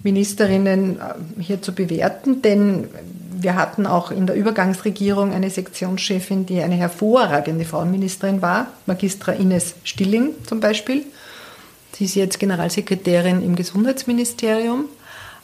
[0.04, 2.88] Ministerinnen äh, hier zu bewerten, denn
[3.40, 9.76] wir hatten auch in der Übergangsregierung eine Sektionschefin, die eine hervorragende Frauenministerin war, Magistra Ines
[9.84, 11.04] Stilling zum Beispiel.
[11.94, 14.86] Sie ist jetzt Generalsekretärin im Gesundheitsministerium.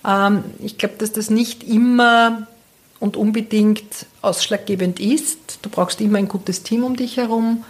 [0.05, 2.47] Ähm, ich glaube, dass das nicht immer
[2.99, 5.59] und unbedingt ausschlaggebend ist.
[5.61, 7.63] Du brauchst immer ein gutes Team um dich herum,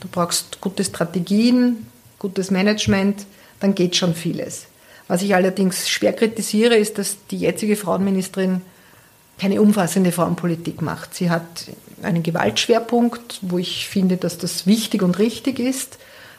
[0.00, 1.86] du brauchst gute Strategien,
[2.18, 3.24] gutes Management,
[3.60, 4.66] dann geht schon vieles.
[5.08, 8.62] Was ich allerdings schwer kritisiere, ist, dass die jetzige Frauenministerin
[9.38, 11.14] keine umfassende Frauenpolitik macht.
[11.14, 11.42] Sie hat
[12.02, 15.98] einen Gewaltschwerpunkt, wo ich finde, dass das wichtig und richtig ist,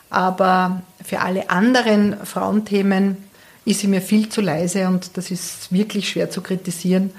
[0.10, 3.18] aber für alle anderen Frauenthemen
[3.66, 7.12] ist sie mir viel zu leise und das ist wirklich schwer zu kritisieren,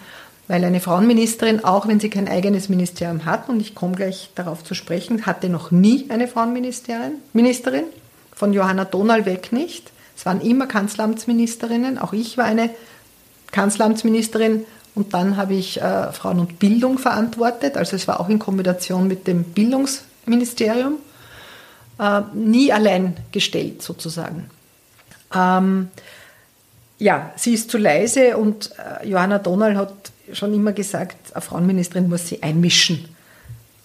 [0.48, 4.62] weil eine Frauenministerin, auch wenn sie kein eigenes Ministerium hat, und ich komme gleich darauf
[4.62, 7.84] zu sprechen, hatte noch nie eine Frauenministerin, Ministerin,
[8.32, 9.90] von Johanna Donal weg nicht.
[10.16, 12.70] Es waren immer Kanzleramtsministerinnen, auch ich war eine
[13.50, 18.38] Kanzleramtsministerin und dann habe ich äh, Frauen und Bildung verantwortet, also es war auch in
[18.38, 20.96] Kombination mit dem Bildungsministerium,
[21.98, 24.48] äh, nie allein gestellt sozusagen.
[25.34, 25.88] Ähm,
[26.98, 29.92] ja, sie ist zu leise und äh, Johanna Donald hat
[30.32, 33.08] schon immer gesagt, eine Frauenministerin muss sie einmischen.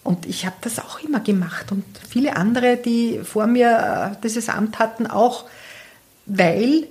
[0.04, 4.50] Und ich habe das auch immer gemacht und viele andere, die vor mir äh, dieses
[4.50, 5.46] Amt hatten, auch,
[6.26, 6.88] weil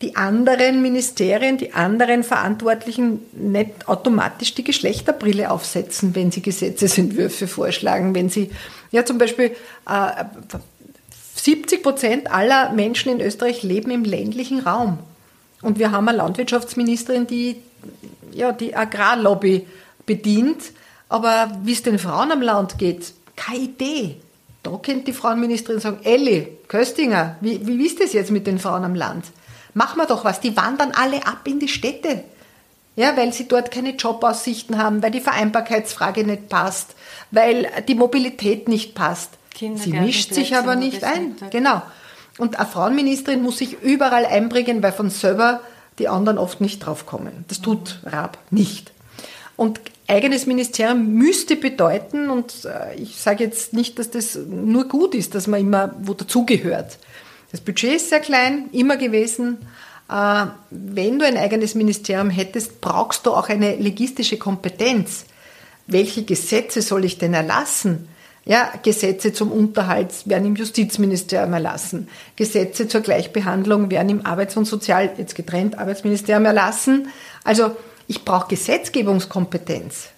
[0.00, 8.14] die anderen Ministerien, die anderen Verantwortlichen nicht automatisch die Geschlechterbrille aufsetzen, wenn sie Gesetzesentwürfe vorschlagen,
[8.14, 8.50] wenn sie,
[8.92, 9.56] ja zum Beispiel,
[9.88, 10.24] äh,
[11.34, 14.98] 70 Prozent aller Menschen in Österreich leben im ländlichen Raum.
[15.62, 17.60] Und wir haben eine Landwirtschaftsministerin, die
[18.32, 19.66] ja, die Agrarlobby
[20.06, 20.62] bedient.
[21.08, 24.16] Aber wie es den Frauen am Land geht, keine Idee.
[24.62, 28.84] Da könnte die Frauenministerin sagen, Elli, Köstinger, wie, wie ist das jetzt mit den Frauen
[28.84, 29.26] am Land?
[29.74, 30.40] Machen wir doch was.
[30.40, 32.24] Die wandern alle ab in die Städte.
[32.96, 36.96] Ja, weil sie dort keine Jobaussichten haben, weil die Vereinbarkeitsfrage nicht passt,
[37.30, 39.30] weil die Mobilität nicht passt.
[39.56, 41.36] Sie mischt sich aber nicht ein.
[41.50, 41.82] Genau.
[42.38, 45.60] Und eine Frauenministerin muss sich überall einbringen, weil von selber
[45.98, 47.44] die anderen oft nicht draufkommen.
[47.48, 48.92] Das tut Raab nicht.
[49.56, 55.14] Und eigenes Ministerium müsste bedeuten, und äh, ich sage jetzt nicht, dass das nur gut
[55.14, 56.98] ist, dass man immer wo dazugehört.
[57.50, 59.58] Das Budget ist sehr klein, immer gewesen.
[60.08, 65.24] Äh, wenn du ein eigenes Ministerium hättest, brauchst du auch eine legistische Kompetenz.
[65.88, 68.08] Welche Gesetze soll ich denn erlassen?
[68.48, 72.08] Ja, Gesetze zum Unterhalt werden im Justizministerium erlassen.
[72.34, 77.08] Gesetze zur Gleichbehandlung werden im Arbeits- und Sozial, jetzt getrennt, Arbeitsministerium erlassen.
[77.44, 80.08] Also ich brauche Gesetzgebungskompetenz.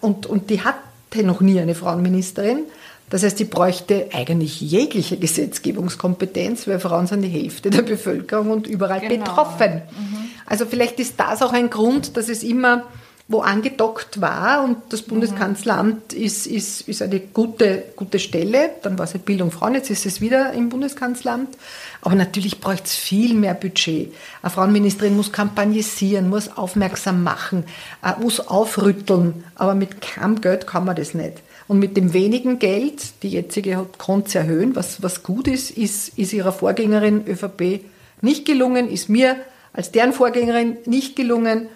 [0.00, 2.64] Und, und die hatte noch nie eine Frauenministerin.
[3.08, 8.66] Das heißt, die bräuchte eigentlich jegliche Gesetzgebungskompetenz, weil Frauen sind die Hälfte der Bevölkerung und
[8.66, 9.24] überall genau.
[9.24, 9.82] betroffen.
[9.96, 10.16] Mhm.
[10.44, 12.82] Also vielleicht ist das auch ein Grund, dass es immer
[13.28, 18.70] wo angedockt war und das Bundeskanzleramt ist, ist, ist eine gute, gute Stelle.
[18.82, 21.56] Dann war es Bildung Frauen, jetzt ist es wieder im Bundeskanzleramt.
[22.02, 24.14] Aber natürlich braucht es viel mehr Budget.
[24.42, 27.64] Eine Frauenministerin muss kampagnisieren, muss aufmerksam machen,
[28.04, 29.42] äh, muss aufrütteln.
[29.56, 31.42] Aber mit keinem Geld kann man das nicht.
[31.66, 35.72] Und mit dem wenigen Geld, die jetzige hat, konnte sie erhöhen, was, was gut ist,
[35.72, 37.80] ist, ist ihrer Vorgängerin ÖVP
[38.20, 39.36] nicht gelungen, ist mir
[39.72, 41.68] als deren Vorgängerin nicht gelungen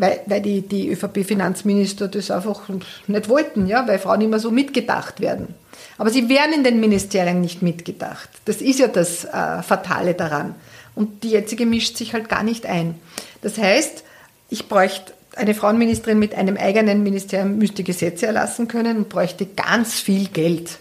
[0.00, 2.62] weil, weil die, die ÖVP-Finanzminister das einfach
[3.06, 5.54] nicht wollten, ja, weil Frauen immer so mitgedacht werden.
[5.98, 8.30] Aber sie werden in den Ministerien nicht mitgedacht.
[8.46, 10.54] Das ist ja das äh, Fatale daran.
[10.94, 12.94] Und die jetzige mischt sich halt gar nicht ein.
[13.42, 14.04] Das heißt,
[14.48, 19.94] ich bräuchte eine Frauenministerin mit einem eigenen Ministerium müsste Gesetze erlassen können und bräuchte ganz
[19.94, 20.78] viel Geld.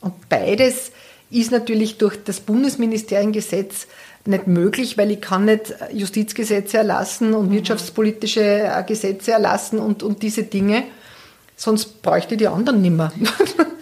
[0.00, 0.92] Und beides
[1.30, 3.86] ist natürlich durch das Bundesministeriengesetz
[4.26, 7.52] nicht möglich, weil ich kann nicht Justizgesetze erlassen und mhm.
[7.52, 10.84] wirtschaftspolitische äh, Gesetze erlassen und, und diese Dinge.
[11.56, 13.12] Sonst bräuchte ich die anderen nimmer.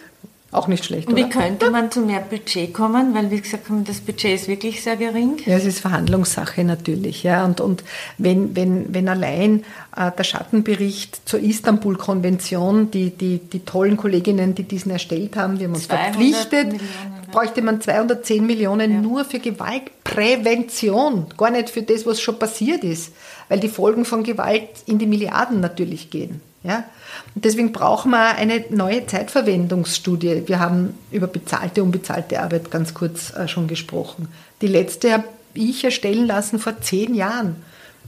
[0.53, 1.09] Auch nicht schlecht.
[1.09, 3.15] Und wie könnte man zu mehr Budget kommen?
[3.15, 5.39] Weil, wie gesagt, das Budget ist wirklich sehr gering.
[5.47, 7.23] Ja, es ist Verhandlungssache natürlich.
[7.23, 7.47] Ja.
[7.47, 7.83] Und, und
[8.19, 9.65] wenn, wenn, wenn allein
[9.97, 15.69] äh, der Schattenbericht zur Istanbul-Konvention, die, die, die tollen Kolleginnen, die diesen erstellt haben, wir
[15.69, 16.91] haben uns verpflichtet, Millionen,
[17.33, 19.01] bräuchte man 210 Millionen ja.
[19.01, 23.15] nur für Gewaltprävention, gar nicht für das, was schon passiert ist,
[23.49, 26.43] weil die Folgen von Gewalt in die Milliarden natürlich gehen.
[26.63, 26.85] Ja?
[27.35, 30.43] Deswegen brauchen wir eine neue Zeitverwendungsstudie.
[30.47, 34.29] Wir haben über bezahlte und unbezahlte Arbeit ganz kurz äh, schon gesprochen.
[34.61, 37.57] Die letzte habe ich erstellen lassen vor zehn Jahren.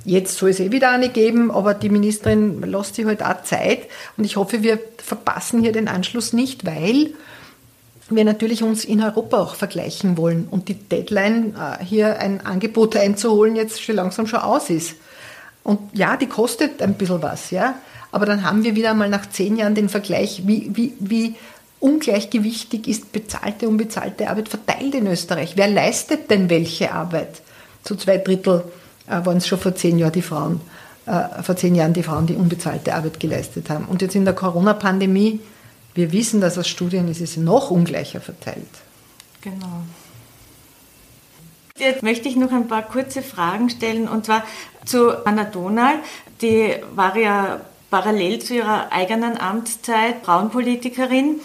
[0.05, 3.85] Jetzt soll es eh wieder eine geben, aber die Ministerin lässt sich halt auch Zeit
[4.19, 7.15] und ich hoffe, wir verpassen hier den Anschluss nicht, weil
[8.11, 12.97] wir natürlich uns in Europa auch vergleichen wollen und die Deadline, äh, hier ein Angebot
[12.97, 14.97] einzuholen, jetzt schon langsam schon aus ist.
[15.63, 17.77] Und ja, die kostet ein bisschen was, ja.
[18.15, 21.35] Aber dann haben wir wieder mal nach zehn Jahren den Vergleich, wie, wie, wie
[21.81, 25.55] ungleichgewichtig ist bezahlte unbezahlte Arbeit verteilt in Österreich.
[25.57, 27.43] Wer leistet denn welche Arbeit?
[27.83, 28.63] Zu zwei Drittel
[29.09, 30.61] äh, waren es schon vor zehn Jahren die Frauen,
[31.07, 33.87] äh, vor zehn Jahren die Frauen, die unbezahlte Arbeit geleistet haben.
[33.87, 35.41] Und jetzt in der Corona-Pandemie,
[35.95, 38.71] wir wissen, dass aus Studien ist es noch ungleicher verteilt.
[39.41, 39.83] Genau.
[41.77, 44.45] Jetzt möchte ich noch ein paar kurze Fragen stellen und zwar
[44.85, 45.97] zu Anna Donal.
[46.41, 47.61] Die war ja
[47.95, 51.37] parallel zu ihrer eigenen Amtszeit Frauenpolitikerin.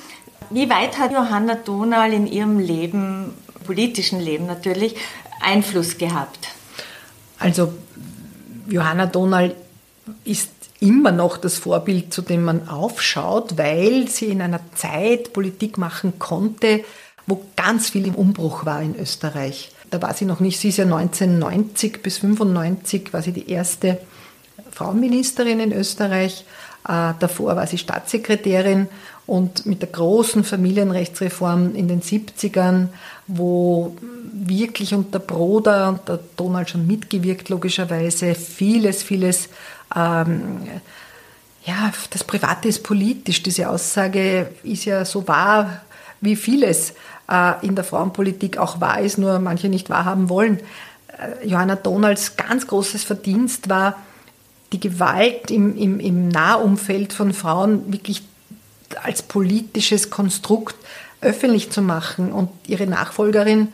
[0.50, 3.36] Wie weit hat Johanna Donal in ihrem Leben,
[3.68, 4.96] politischen Leben natürlich,
[5.42, 6.48] Einfluss gehabt?
[7.38, 7.72] Also
[8.68, 9.54] Johanna Donal
[10.26, 15.78] ist immer noch das Vorbild, zu dem man aufschaut, weil sie in einer Zeit Politik
[15.78, 16.84] machen konnte,
[17.28, 19.72] wo ganz viel im Umbruch war in Österreich.
[19.92, 24.00] Da war sie noch nicht, sie ist ja 1990 bis 1995 war sie die erste
[24.72, 26.46] Frauenministerin in Österreich.
[26.88, 28.88] Äh, davor war sie Staatssekretärin
[29.26, 32.88] und mit der großen Familienrechtsreform in den 70ern,
[33.28, 33.96] wo
[34.34, 39.50] wirklich unter Broder und der Donald schon mitgewirkt, logischerweise, vieles, vieles,
[39.96, 40.62] ähm,
[41.64, 43.44] ja, das Private ist politisch.
[43.44, 45.82] Diese Aussage ist ja so wahr,
[46.22, 46.94] wie vieles
[47.30, 50.60] äh, in der Frauenpolitik auch wahr ist, nur manche nicht wahrhaben wollen.
[51.18, 53.96] Äh, Johanna Donalds ganz großes Verdienst war,
[54.72, 58.24] die Gewalt im, im, im Nahumfeld von Frauen wirklich
[59.04, 60.76] als politisches Konstrukt
[61.22, 62.32] öffentlich zu machen.
[62.32, 63.70] Und ihre Nachfolgerin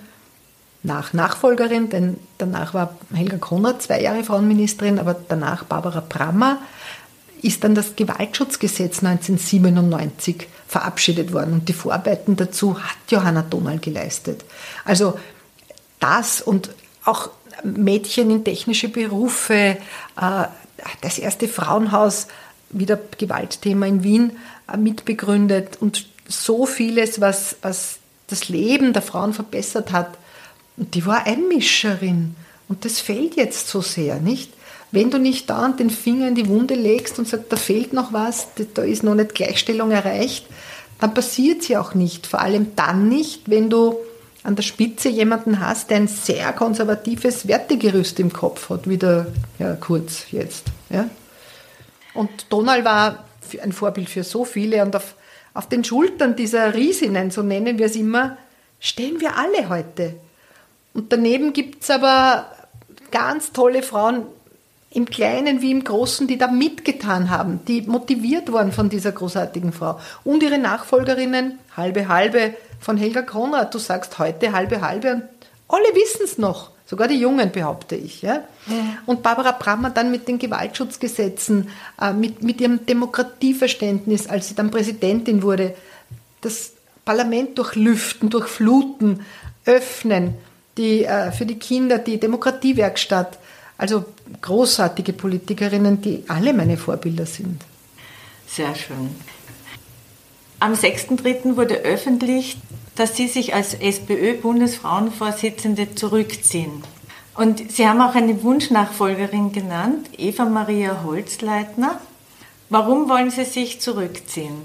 [0.83, 6.59] nach Nachfolgerin, denn danach war Helga Konrad zwei Jahre Frauenministerin, aber danach Barbara Brammer,
[7.41, 14.45] ist dann das Gewaltschutzgesetz 1997 verabschiedet worden und die Vorarbeiten dazu hat Johanna Donal geleistet.
[14.83, 15.19] Also
[15.99, 16.69] das und
[17.03, 17.29] auch
[17.63, 19.77] Mädchen in technische Berufe,
[20.19, 20.45] äh,
[21.01, 22.27] das erste Frauenhaus,
[22.69, 24.31] wieder Gewaltthema in Wien,
[24.71, 30.17] äh, mitbegründet und so vieles, was, was das Leben der Frauen verbessert hat.
[30.77, 32.35] Und die war Einmischerin.
[32.67, 34.51] Und das fehlt jetzt so sehr, nicht?
[34.91, 38.13] Wenn du nicht da den Finger in die Wunde legst und sagst, da fehlt noch
[38.13, 40.45] was, da ist noch nicht Gleichstellung erreicht,
[40.99, 42.27] dann passiert sie auch nicht.
[42.27, 43.97] Vor allem dann nicht, wenn du
[44.45, 49.25] an der Spitze jemanden hast, der ein sehr konservatives Wertegerüst im Kopf hat, wie der
[49.57, 50.65] ja, Kurz jetzt.
[50.91, 51.09] Ja?
[52.13, 53.25] Und Donald war
[53.61, 55.15] ein Vorbild für so viele und auf,
[55.55, 58.37] auf den Schultern dieser Riesinnen, so nennen wir es immer,
[58.79, 60.15] stehen wir alle heute.
[60.93, 62.51] Und daneben gibt es aber
[63.09, 64.27] ganz tolle Frauen,
[64.91, 69.73] im Kleinen wie im Großen, die da mitgetan haben, die motiviert waren von dieser großartigen
[69.73, 69.99] Frau.
[70.23, 72.53] Und ihre Nachfolgerinnen, halbe halbe
[72.85, 75.23] von Helga Konrad, du sagst heute halbe halbe und
[75.67, 76.69] alle wissen es noch.
[76.85, 78.21] Sogar die Jungen, behaupte ich.
[78.21, 78.43] Ja?
[78.67, 78.97] ja?
[79.07, 81.69] Und Barbara Brammer dann mit den Gewaltschutzgesetzen,
[81.99, 85.73] äh, mit, mit ihrem Demokratieverständnis, als sie dann Präsidentin wurde,
[86.41, 86.73] das
[87.03, 89.21] Parlament durchlüften, durchfluten,
[89.65, 90.35] öffnen,
[90.77, 93.39] die, äh, für die Kinder die Demokratiewerkstatt,
[93.79, 94.05] also
[94.43, 97.63] großartige Politikerinnen, die alle meine Vorbilder sind.
[98.45, 99.09] Sehr schön.
[100.59, 101.55] Am 6.3.
[101.57, 102.57] wurde öffentlich,
[102.95, 106.83] dass Sie sich als SPÖ-Bundesfrauenvorsitzende zurückziehen.
[107.35, 111.99] Und Sie haben auch eine Wunschnachfolgerin genannt, Eva Maria Holzleitner.
[112.69, 114.61] Warum wollen Sie sich zurückziehen?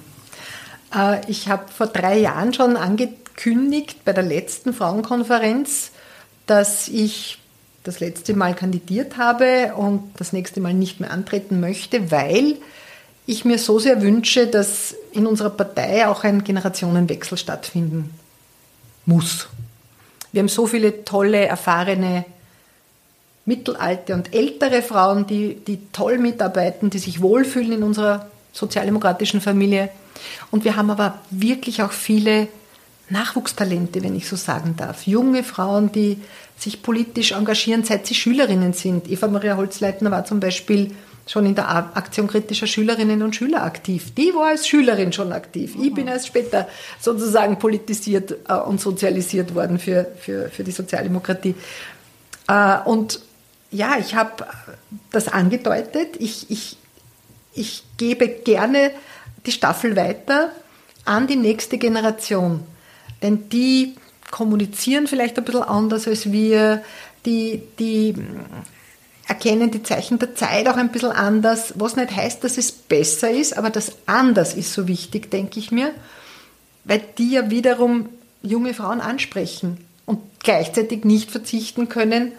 [0.95, 5.91] Äh, ich habe vor drei Jahren schon angekündigt bei der letzten Frauenkonferenz,
[6.47, 7.38] dass ich
[7.82, 12.59] das letzte Mal kandidiert habe und das nächste Mal nicht mehr antreten möchte, weil
[13.30, 18.12] ich mir so sehr wünsche, dass in unserer Partei auch ein Generationenwechsel stattfinden
[19.06, 19.46] muss.
[20.32, 22.24] Wir haben so viele tolle, erfahrene,
[23.44, 29.90] mittelalte und ältere Frauen, die, die toll mitarbeiten, die sich wohlfühlen in unserer sozialdemokratischen Familie.
[30.50, 32.48] Und wir haben aber wirklich auch viele
[33.10, 35.06] Nachwuchstalente, wenn ich so sagen darf.
[35.06, 36.18] Junge Frauen, die
[36.58, 39.08] sich politisch engagieren, seit sie Schülerinnen sind.
[39.08, 40.94] Eva Maria Holzleitner war zum Beispiel
[41.30, 44.12] schon in der Aktion kritischer Schülerinnen und Schüler aktiv.
[44.16, 45.76] Die war als Schülerin schon aktiv.
[45.80, 46.66] Ich bin erst später
[46.98, 51.54] sozusagen politisiert äh, und sozialisiert worden für, für, für die Sozialdemokratie.
[52.48, 53.20] Äh, und
[53.70, 54.44] ja, ich habe
[55.12, 56.16] das angedeutet.
[56.18, 56.76] Ich, ich,
[57.54, 58.90] ich gebe gerne
[59.46, 60.50] die Staffel weiter
[61.04, 62.64] an die nächste Generation.
[63.22, 63.94] Denn die
[64.32, 66.82] kommunizieren vielleicht ein bisschen anders als wir,
[67.24, 68.14] die, die
[69.30, 73.30] erkennen die Zeichen der Zeit auch ein bisschen anders, was nicht heißt, dass es besser
[73.30, 75.92] ist, aber das anders ist so wichtig, denke ich mir,
[76.84, 78.08] weil die ja wiederum
[78.42, 82.32] junge Frauen ansprechen und gleichzeitig nicht verzichten können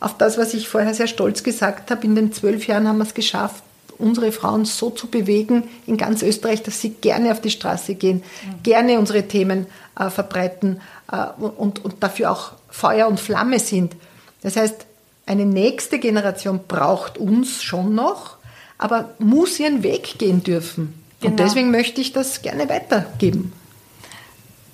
[0.00, 2.06] auf das, was ich vorher sehr stolz gesagt habe.
[2.06, 3.62] In den zwölf Jahren haben wir es geschafft,
[3.98, 8.22] unsere Frauen so zu bewegen in ganz Österreich, dass sie gerne auf die Straße gehen,
[8.46, 8.62] mhm.
[8.62, 9.66] gerne unsere Themen
[9.98, 10.80] äh, verbreiten,
[11.12, 13.94] äh, und, und dafür auch Feuer und Flamme sind.
[14.40, 14.86] Das heißt,
[15.30, 18.36] eine nächste Generation braucht uns schon noch,
[18.78, 20.92] aber muss ihren Weg gehen dürfen.
[21.20, 21.30] Genau.
[21.30, 23.52] Und deswegen möchte ich das gerne weitergeben.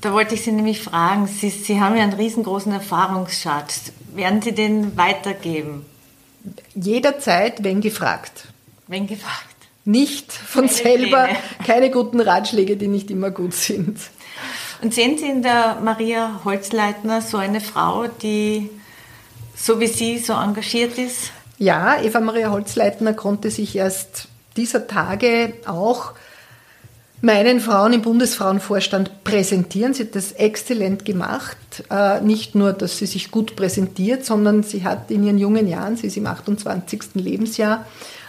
[0.01, 3.93] Da wollte ich Sie nämlich fragen, Sie, Sie haben ja einen riesengroßen Erfahrungsschatz.
[4.15, 5.85] Werden Sie den weitergeben?
[6.75, 8.49] Jederzeit, wenn gefragt.
[8.87, 9.57] Wenn gefragt.
[9.85, 11.39] Nicht von keine selber, Pläne.
[11.67, 13.99] keine guten Ratschläge, die nicht immer gut sind.
[14.81, 18.71] Und sehen Sie in der Maria Holzleitner so eine Frau, die
[19.67, 21.33] so wie Sie so engagiert ist?
[21.59, 26.13] Ja, Eva Maria Holzleitner konnte sich erst dieser Tage auch
[27.21, 29.93] meinen Frauen im Bundesfrauenvorstand präsentieren.
[29.93, 31.57] Sie hat das exzellent gemacht.
[31.91, 35.97] Äh, nicht nur, dass sie sich gut präsentiert, sondern sie hat in ihren jungen Jahren,
[35.97, 37.15] sie ist im 28.
[37.15, 37.85] Lebensjahr,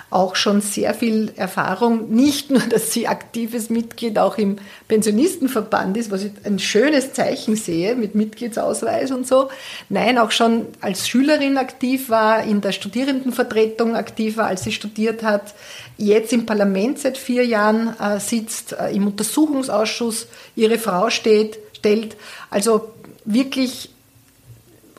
[0.10, 2.10] auch schon sehr viel Erfahrung.
[2.10, 7.56] Nicht nur, dass sie aktives Mitglied auch im Pensionistenverband ist, was ich ein schönes Zeichen
[7.56, 9.50] sehe mit Mitgliedsausweis und so.
[9.90, 15.24] Nein, auch schon als Schülerin aktiv war, in der Studierendenvertretung aktiv war, als sie studiert
[15.24, 15.54] hat.
[15.98, 22.16] Jetzt im Parlament seit vier Jahren äh, sitzt, äh, im Untersuchungsausschuss ihre Frau steht, stellt.
[22.50, 22.92] Also
[23.26, 23.90] wirklich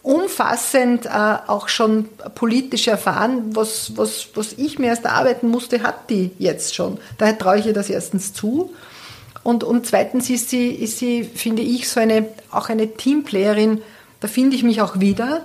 [0.08, 6.08] umfassend äh, auch schon politisch erfahren, was, was, was ich mir erst erarbeiten musste, hat
[6.08, 6.96] die jetzt schon.
[7.18, 8.74] Daher traue ich ihr das erstens zu.
[9.42, 13.82] Und, und zweitens ist sie, ist sie, finde ich, so eine, auch eine Teamplayerin,
[14.20, 15.44] Da finde ich mich auch wieder,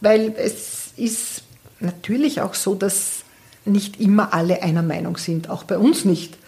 [0.00, 1.42] weil es ist
[1.80, 3.24] natürlich auch so, dass
[3.64, 6.38] nicht immer alle einer Meinung sind, auch bei uns nicht.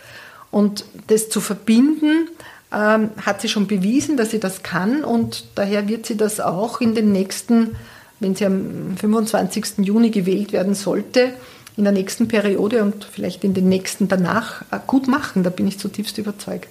[0.53, 2.29] Und das zu verbinden,
[2.77, 6.81] ähm, hat sie schon bewiesen, dass sie das kann und daher wird sie das auch
[6.81, 7.77] in den nächsten,
[8.21, 9.79] wenn sie am 25.
[9.79, 11.33] Juni gewählt werden sollte,
[11.77, 15.43] in der nächsten Periode und vielleicht in den nächsten danach äh, gut machen.
[15.43, 16.69] Da bin ich zutiefst überzeugt.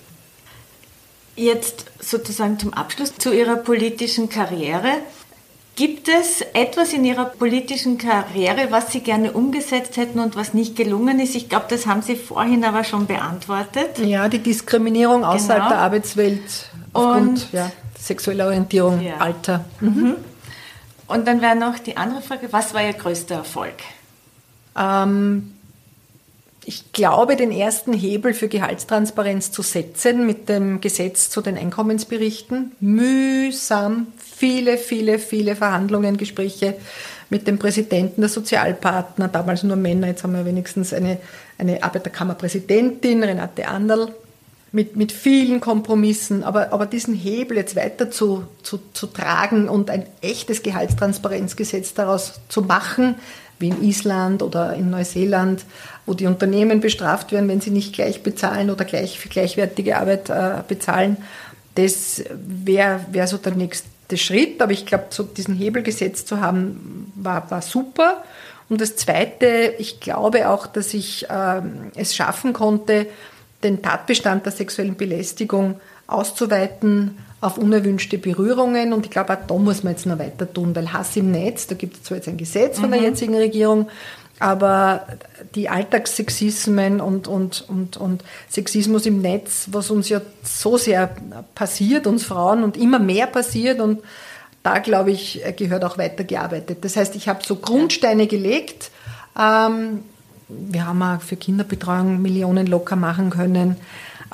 [1.36, 4.90] Jetzt sozusagen zum Abschluss zu Ihrer politischen Karriere.
[5.76, 10.78] Gibt es etwas in Ihrer politischen Karriere, was Sie gerne umgesetzt hätten und was nicht
[10.78, 11.36] gelungen ist?
[11.36, 14.00] Ich glaube, das haben Sie vorhin aber schon beantwortet.
[14.00, 15.70] Ja, die Diskriminierung außerhalb genau.
[15.70, 19.18] der Arbeitswelt aufgrund und, ja, sexueller Orientierung, ja.
[19.18, 19.66] Alter.
[19.82, 20.16] Mhm.
[21.08, 23.76] Und dann wäre noch die andere Frage, was war Ihr größter Erfolg?
[24.78, 25.55] Ähm,
[26.66, 32.72] ich glaube, den ersten Hebel für Gehaltstransparenz zu setzen mit dem Gesetz zu den Einkommensberichten.
[32.80, 36.76] Mühsam, viele, viele, viele Verhandlungen, Gespräche
[37.30, 41.20] mit dem Präsidenten der Sozialpartner, damals nur Männer, jetzt haben wir wenigstens eine,
[41.58, 44.14] eine Arbeiterkammerpräsidentin, Renate Anderl,
[44.72, 49.90] mit, mit vielen Kompromissen, aber, aber diesen Hebel jetzt weiter zu, zu, zu tragen und
[49.90, 53.16] ein echtes Gehaltstransparenzgesetz daraus zu machen,
[53.60, 55.66] wie in Island oder in Neuseeland,
[56.06, 60.30] wo die Unternehmen bestraft werden, wenn sie nicht gleich bezahlen oder gleich für gleichwertige Arbeit
[60.30, 61.18] äh, bezahlen.
[61.76, 64.62] Das wäre wär so der nächste Schritt.
[64.62, 68.24] Aber ich glaube, so diesen Hebel gesetzt zu haben, war, war super.
[68.70, 71.62] Und das Zweite, ich glaube auch, dass ich äh,
[71.96, 73.08] es schaffen konnte,
[73.64, 78.94] den Tatbestand der sexuellen Belästigung auszuweiten auf unerwünschte Berührungen.
[78.94, 81.68] Und ich glaube, auch da muss man jetzt noch weiter tun, weil Hass im Netz,
[81.68, 83.06] da gibt es zwar jetzt ein Gesetz von der mhm.
[83.08, 83.90] jetzigen Regierung,
[84.40, 85.06] aber
[85.54, 91.16] die Alltagssexismen und, und, und, und Sexismus im Netz, was uns ja so sehr
[91.54, 94.02] passiert, uns Frauen, und immer mehr passiert und
[94.64, 96.80] da, glaube ich, gehört auch weitergearbeitet.
[96.84, 98.90] Das heißt, ich habe so Grundsteine gelegt.
[99.40, 100.00] Ähm,
[100.48, 103.78] wir haben auch für Kinderbetreuung Millionen locker machen können.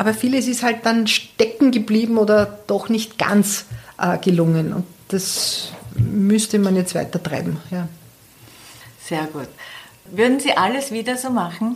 [0.02, 3.66] Aber vieles ist halt dann stecken geblieben oder doch nicht ganz
[4.00, 4.74] äh, gelungen.
[4.74, 7.58] Und das müsste man jetzt weiter treiben.
[7.70, 7.88] Ja.
[9.06, 9.48] Sehr gut.
[10.06, 11.76] Würden Sie alles wieder so machen?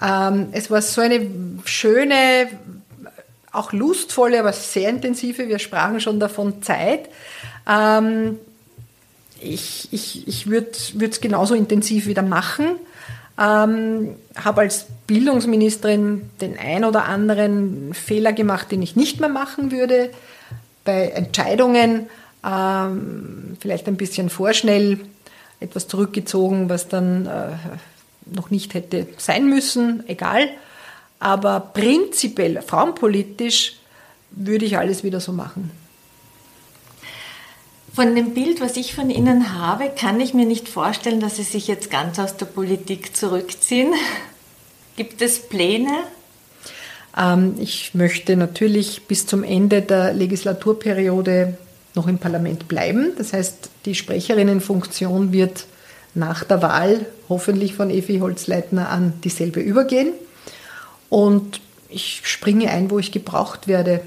[0.00, 1.30] Ähm, es war so eine
[1.66, 2.48] schöne,
[3.52, 7.10] auch lustvolle, aber sehr intensive, wir sprachen schon davon, Zeit.
[7.68, 8.38] Ähm,
[9.42, 12.76] ich ich, ich würde es genauso intensiv wieder machen.
[13.38, 19.72] Ähm, habe als Bildungsministerin den ein oder anderen Fehler gemacht, den ich nicht mehr machen
[19.72, 20.10] würde.
[20.84, 22.06] Bei Entscheidungen
[22.46, 25.00] ähm, vielleicht ein bisschen vorschnell
[25.60, 27.52] etwas zurückgezogen, was dann äh,
[28.26, 30.48] noch nicht hätte sein müssen, egal.
[31.18, 33.76] Aber prinzipiell, frauenpolitisch,
[34.30, 35.70] würde ich alles wieder so machen.
[37.94, 41.44] Von dem Bild, was ich von Ihnen habe, kann ich mir nicht vorstellen, dass Sie
[41.44, 43.94] sich jetzt ganz aus der Politik zurückziehen.
[44.96, 45.92] Gibt es Pläne?
[47.16, 51.56] Ähm, ich möchte natürlich bis zum Ende der Legislaturperiode
[51.94, 53.12] noch im Parlament bleiben.
[53.16, 55.66] Das heißt, die Sprecherinnenfunktion wird
[56.14, 60.12] nach der Wahl hoffentlich von Evi Holzleitner an dieselbe übergehen.
[61.10, 64.00] Und ich springe ein, wo ich gebraucht werde.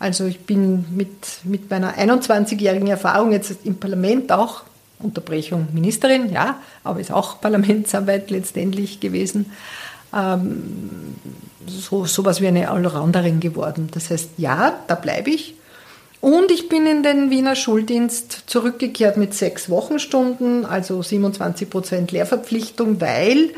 [0.00, 4.62] Also ich bin mit, mit meiner 21-jährigen Erfahrung jetzt im Parlament auch,
[4.98, 9.52] Unterbrechung Ministerin, ja, aber ist auch Parlamentsarbeit letztendlich gewesen,
[10.14, 11.14] ähm,
[11.66, 13.88] so was wie eine Allrounderin geworden.
[13.92, 15.54] Das heißt, ja, da bleibe ich.
[16.22, 23.02] Und ich bin in den Wiener Schuldienst zurückgekehrt mit sechs Wochenstunden, also 27 Prozent Lehrverpflichtung,
[23.02, 23.50] weil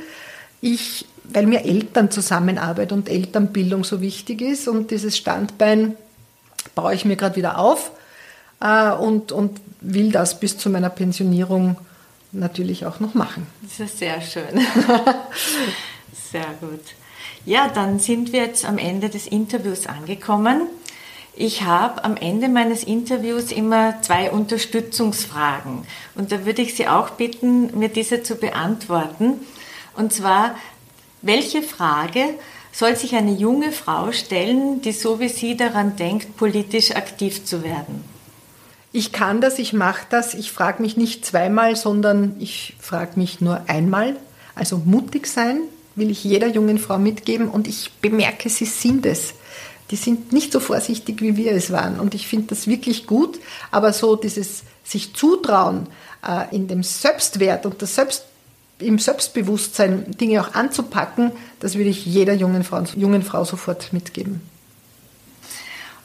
[0.61, 5.97] ich, weil mir Elternzusammenarbeit und Elternbildung so wichtig ist und dieses Standbein
[6.75, 7.91] baue ich mir gerade wieder auf
[8.61, 11.77] äh, und, und will das bis zu meiner Pensionierung
[12.33, 13.47] natürlich auch noch machen.
[13.62, 14.45] Das ist sehr schön.
[16.33, 16.81] sehr gut.
[17.45, 20.62] Ja, dann sind wir jetzt am Ende des Interviews angekommen.
[21.35, 27.11] Ich habe am Ende meines Interviews immer zwei Unterstützungsfragen und da würde ich Sie auch
[27.11, 29.41] bitten, mir diese zu beantworten.
[29.97, 30.55] Und zwar,
[31.23, 32.35] welche Frage
[32.73, 37.62] soll sich eine junge Frau stellen, die so wie Sie daran denkt, politisch aktiv zu
[37.62, 38.03] werden?
[38.93, 40.35] Ich kann das, ich mache das.
[40.35, 44.16] Ich frage mich nicht zweimal, sondern ich frage mich nur einmal.
[44.55, 45.61] Also mutig sein
[45.95, 49.35] will ich jeder jungen Frau mitgeben und ich bemerke, sie sind es.
[49.91, 52.01] Die sind nicht so vorsichtig, wie wir es waren.
[52.01, 53.39] Und ich finde das wirklich gut.
[53.70, 55.87] Aber so dieses sich zutrauen,
[56.27, 58.25] äh, in dem Selbstwert und das Selbst
[58.85, 64.41] im Selbstbewusstsein Dinge auch anzupacken, das würde ich jeder jungen Frau, jungen Frau sofort mitgeben.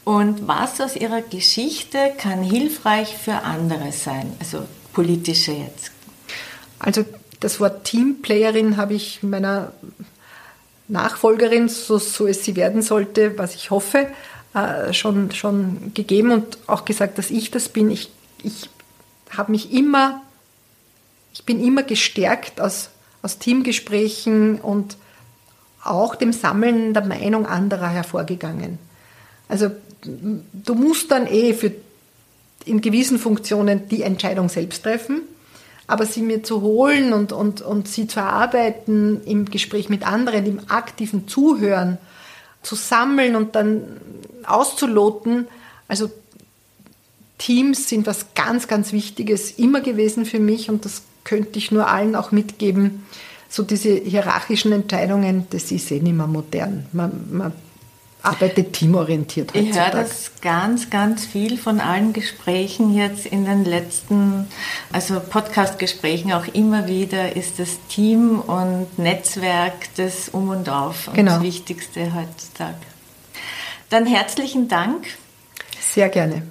[0.03, 4.63] Und was aus ihrer Geschichte kann hilfreich für andere sein, also
[4.93, 5.91] politische jetzt?
[6.79, 7.03] Also
[7.39, 9.73] das Wort Teamplayerin habe ich meiner
[10.87, 14.07] Nachfolgerin, so, so es sie werden sollte, was ich hoffe,
[14.53, 17.91] äh, schon, schon gegeben und auch gesagt, dass ich das bin.
[17.91, 18.09] Ich,
[18.43, 18.69] ich
[19.35, 20.21] habe mich immer,
[21.37, 22.89] ich bin immer gestärkt aus,
[23.21, 24.97] aus Teamgesprächen und
[25.83, 28.79] auch dem Sammeln der Meinung anderer hervorgegangen.
[29.47, 29.69] Also
[30.01, 31.71] du musst dann eh für
[32.65, 35.21] in gewissen Funktionen die Entscheidung selbst treffen,
[35.85, 40.45] aber sie mir zu holen und, und, und sie zu erarbeiten im Gespräch mit anderen,
[40.47, 41.99] im aktiven Zuhören,
[42.63, 43.83] zu sammeln und dann
[44.43, 45.47] auszuloten,
[45.87, 46.09] also
[47.37, 51.87] Teams sind was ganz, ganz Wichtiges immer gewesen für mich und das könnte ich nur
[51.89, 53.05] allen auch mitgeben.
[53.49, 56.85] So diese hierarchischen Entscheidungen, das ist eh nicht mehr modern.
[56.93, 57.51] Man, man
[58.21, 59.69] arbeitet teamorientiert heutzutage.
[59.69, 64.47] Ich höre das ganz, ganz viel von allen Gesprächen jetzt in den letzten,
[64.91, 71.13] also Podcast-Gesprächen auch immer wieder, ist das Team und Netzwerk das Um und Auf und
[71.13, 71.33] genau.
[71.33, 72.75] das Wichtigste heutzutage.
[73.89, 75.05] Dann herzlichen Dank.
[75.79, 76.43] Sehr gerne.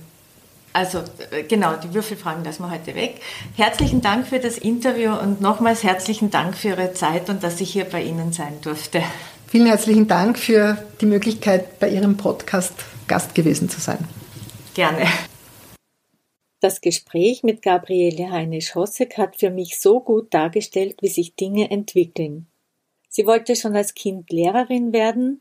[0.77, 0.99] Also
[1.31, 3.23] äh, genau, die Würfelfragen lassen wir heute weg.
[3.57, 7.73] Herzlichen Dank für das Interview und nochmals herzlichen Dank für Ihre Zeit und dass ich
[7.73, 9.03] hier bei Ihnen sein durfte.
[9.47, 12.75] Vielen herzlichen Dank für die Möglichkeit, bei Ihrem Podcast
[13.09, 14.07] Gast gewesen zu sein.
[14.75, 15.07] Gerne.
[16.61, 22.49] Das Gespräch mit Gabriele Heinisch-Hossek hat für mich so gut dargestellt, wie sich Dinge entwickeln.
[23.09, 25.41] Sie wollte schon als Kind Lehrerin werden,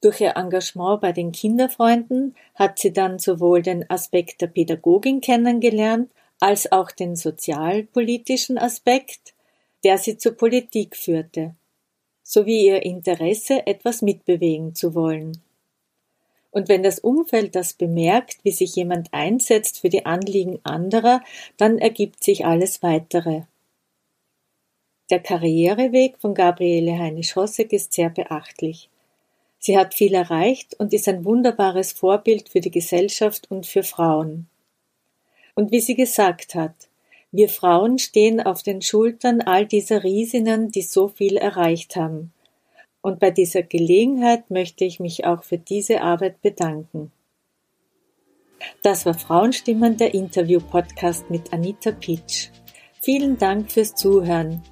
[0.00, 6.10] durch ihr Engagement bei den Kinderfreunden hat sie dann sowohl den Aspekt der Pädagogin kennengelernt,
[6.40, 9.34] als auch den sozialpolitischen Aspekt,
[9.84, 11.54] der sie zur Politik führte,
[12.22, 15.42] sowie ihr Interesse, etwas mitbewegen zu wollen.
[16.50, 21.22] Und wenn das Umfeld das bemerkt, wie sich jemand einsetzt für die Anliegen anderer,
[21.56, 23.42] dann ergibt sich alles weitere.
[25.10, 28.89] Der Karriereweg von Gabriele Heinisch-Hossek ist sehr beachtlich.
[29.60, 34.48] Sie hat viel erreicht und ist ein wunderbares Vorbild für die Gesellschaft und für Frauen.
[35.54, 36.88] Und wie sie gesagt hat,
[37.30, 42.32] wir Frauen stehen auf den Schultern all dieser Riesinnen, die so viel erreicht haben.
[43.02, 47.12] Und bei dieser Gelegenheit möchte ich mich auch für diese Arbeit bedanken.
[48.82, 52.48] Das war Frauenstimmen der Interview-Podcast mit Anita Pitsch.
[53.00, 54.62] Vielen Dank fürs Zuhören.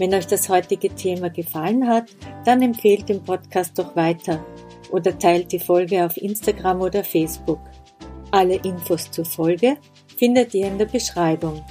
[0.00, 2.04] Wenn euch das heutige Thema gefallen hat,
[2.46, 4.42] dann empfehlt den Podcast doch weiter
[4.90, 7.60] oder teilt die Folge auf Instagram oder Facebook.
[8.30, 9.76] Alle Infos zur Folge
[10.16, 11.62] findet ihr in der Beschreibung.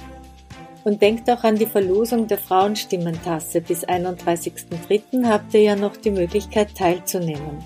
[0.84, 3.62] Und denkt auch an die Verlosung der Frauenstimmentasse.
[3.62, 5.26] Bis 31.03.
[5.26, 7.58] habt ihr ja noch die Möglichkeit teilzunehmen.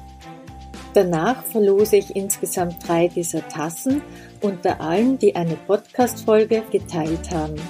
[0.94, 4.00] Danach verlose ich insgesamt drei dieser Tassen
[4.40, 7.60] unter allen, die eine Podcast-Folge geteilt haben.